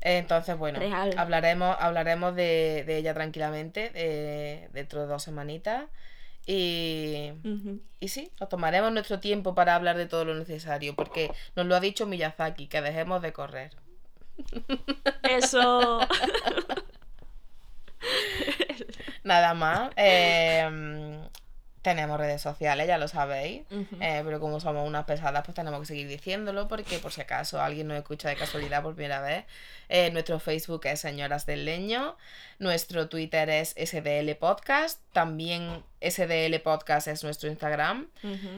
[0.00, 1.14] Entonces, bueno, Real.
[1.18, 5.84] hablaremos, hablaremos de, de ella tranquilamente eh, dentro de dos semanitas.
[6.48, 7.32] Y,
[7.98, 11.74] y sí, nos tomaremos nuestro tiempo para hablar de todo lo necesario, porque nos lo
[11.74, 13.72] ha dicho Miyazaki, que dejemos de correr.
[15.28, 15.98] Eso.
[19.24, 19.90] Nada más.
[19.96, 21.18] eh,
[21.86, 23.62] tenemos redes sociales, ya lo sabéis.
[24.00, 27.62] Eh, pero como somos unas pesadas, pues tenemos que seguir diciéndolo, porque por si acaso
[27.62, 29.44] alguien nos escucha de casualidad por primera vez.
[29.88, 32.16] eh, nuestro Facebook es Señoras del Leño.
[32.58, 35.00] Nuestro Twitter es SDL Podcast.
[35.12, 38.08] También SDL Podcast es nuestro Instagram.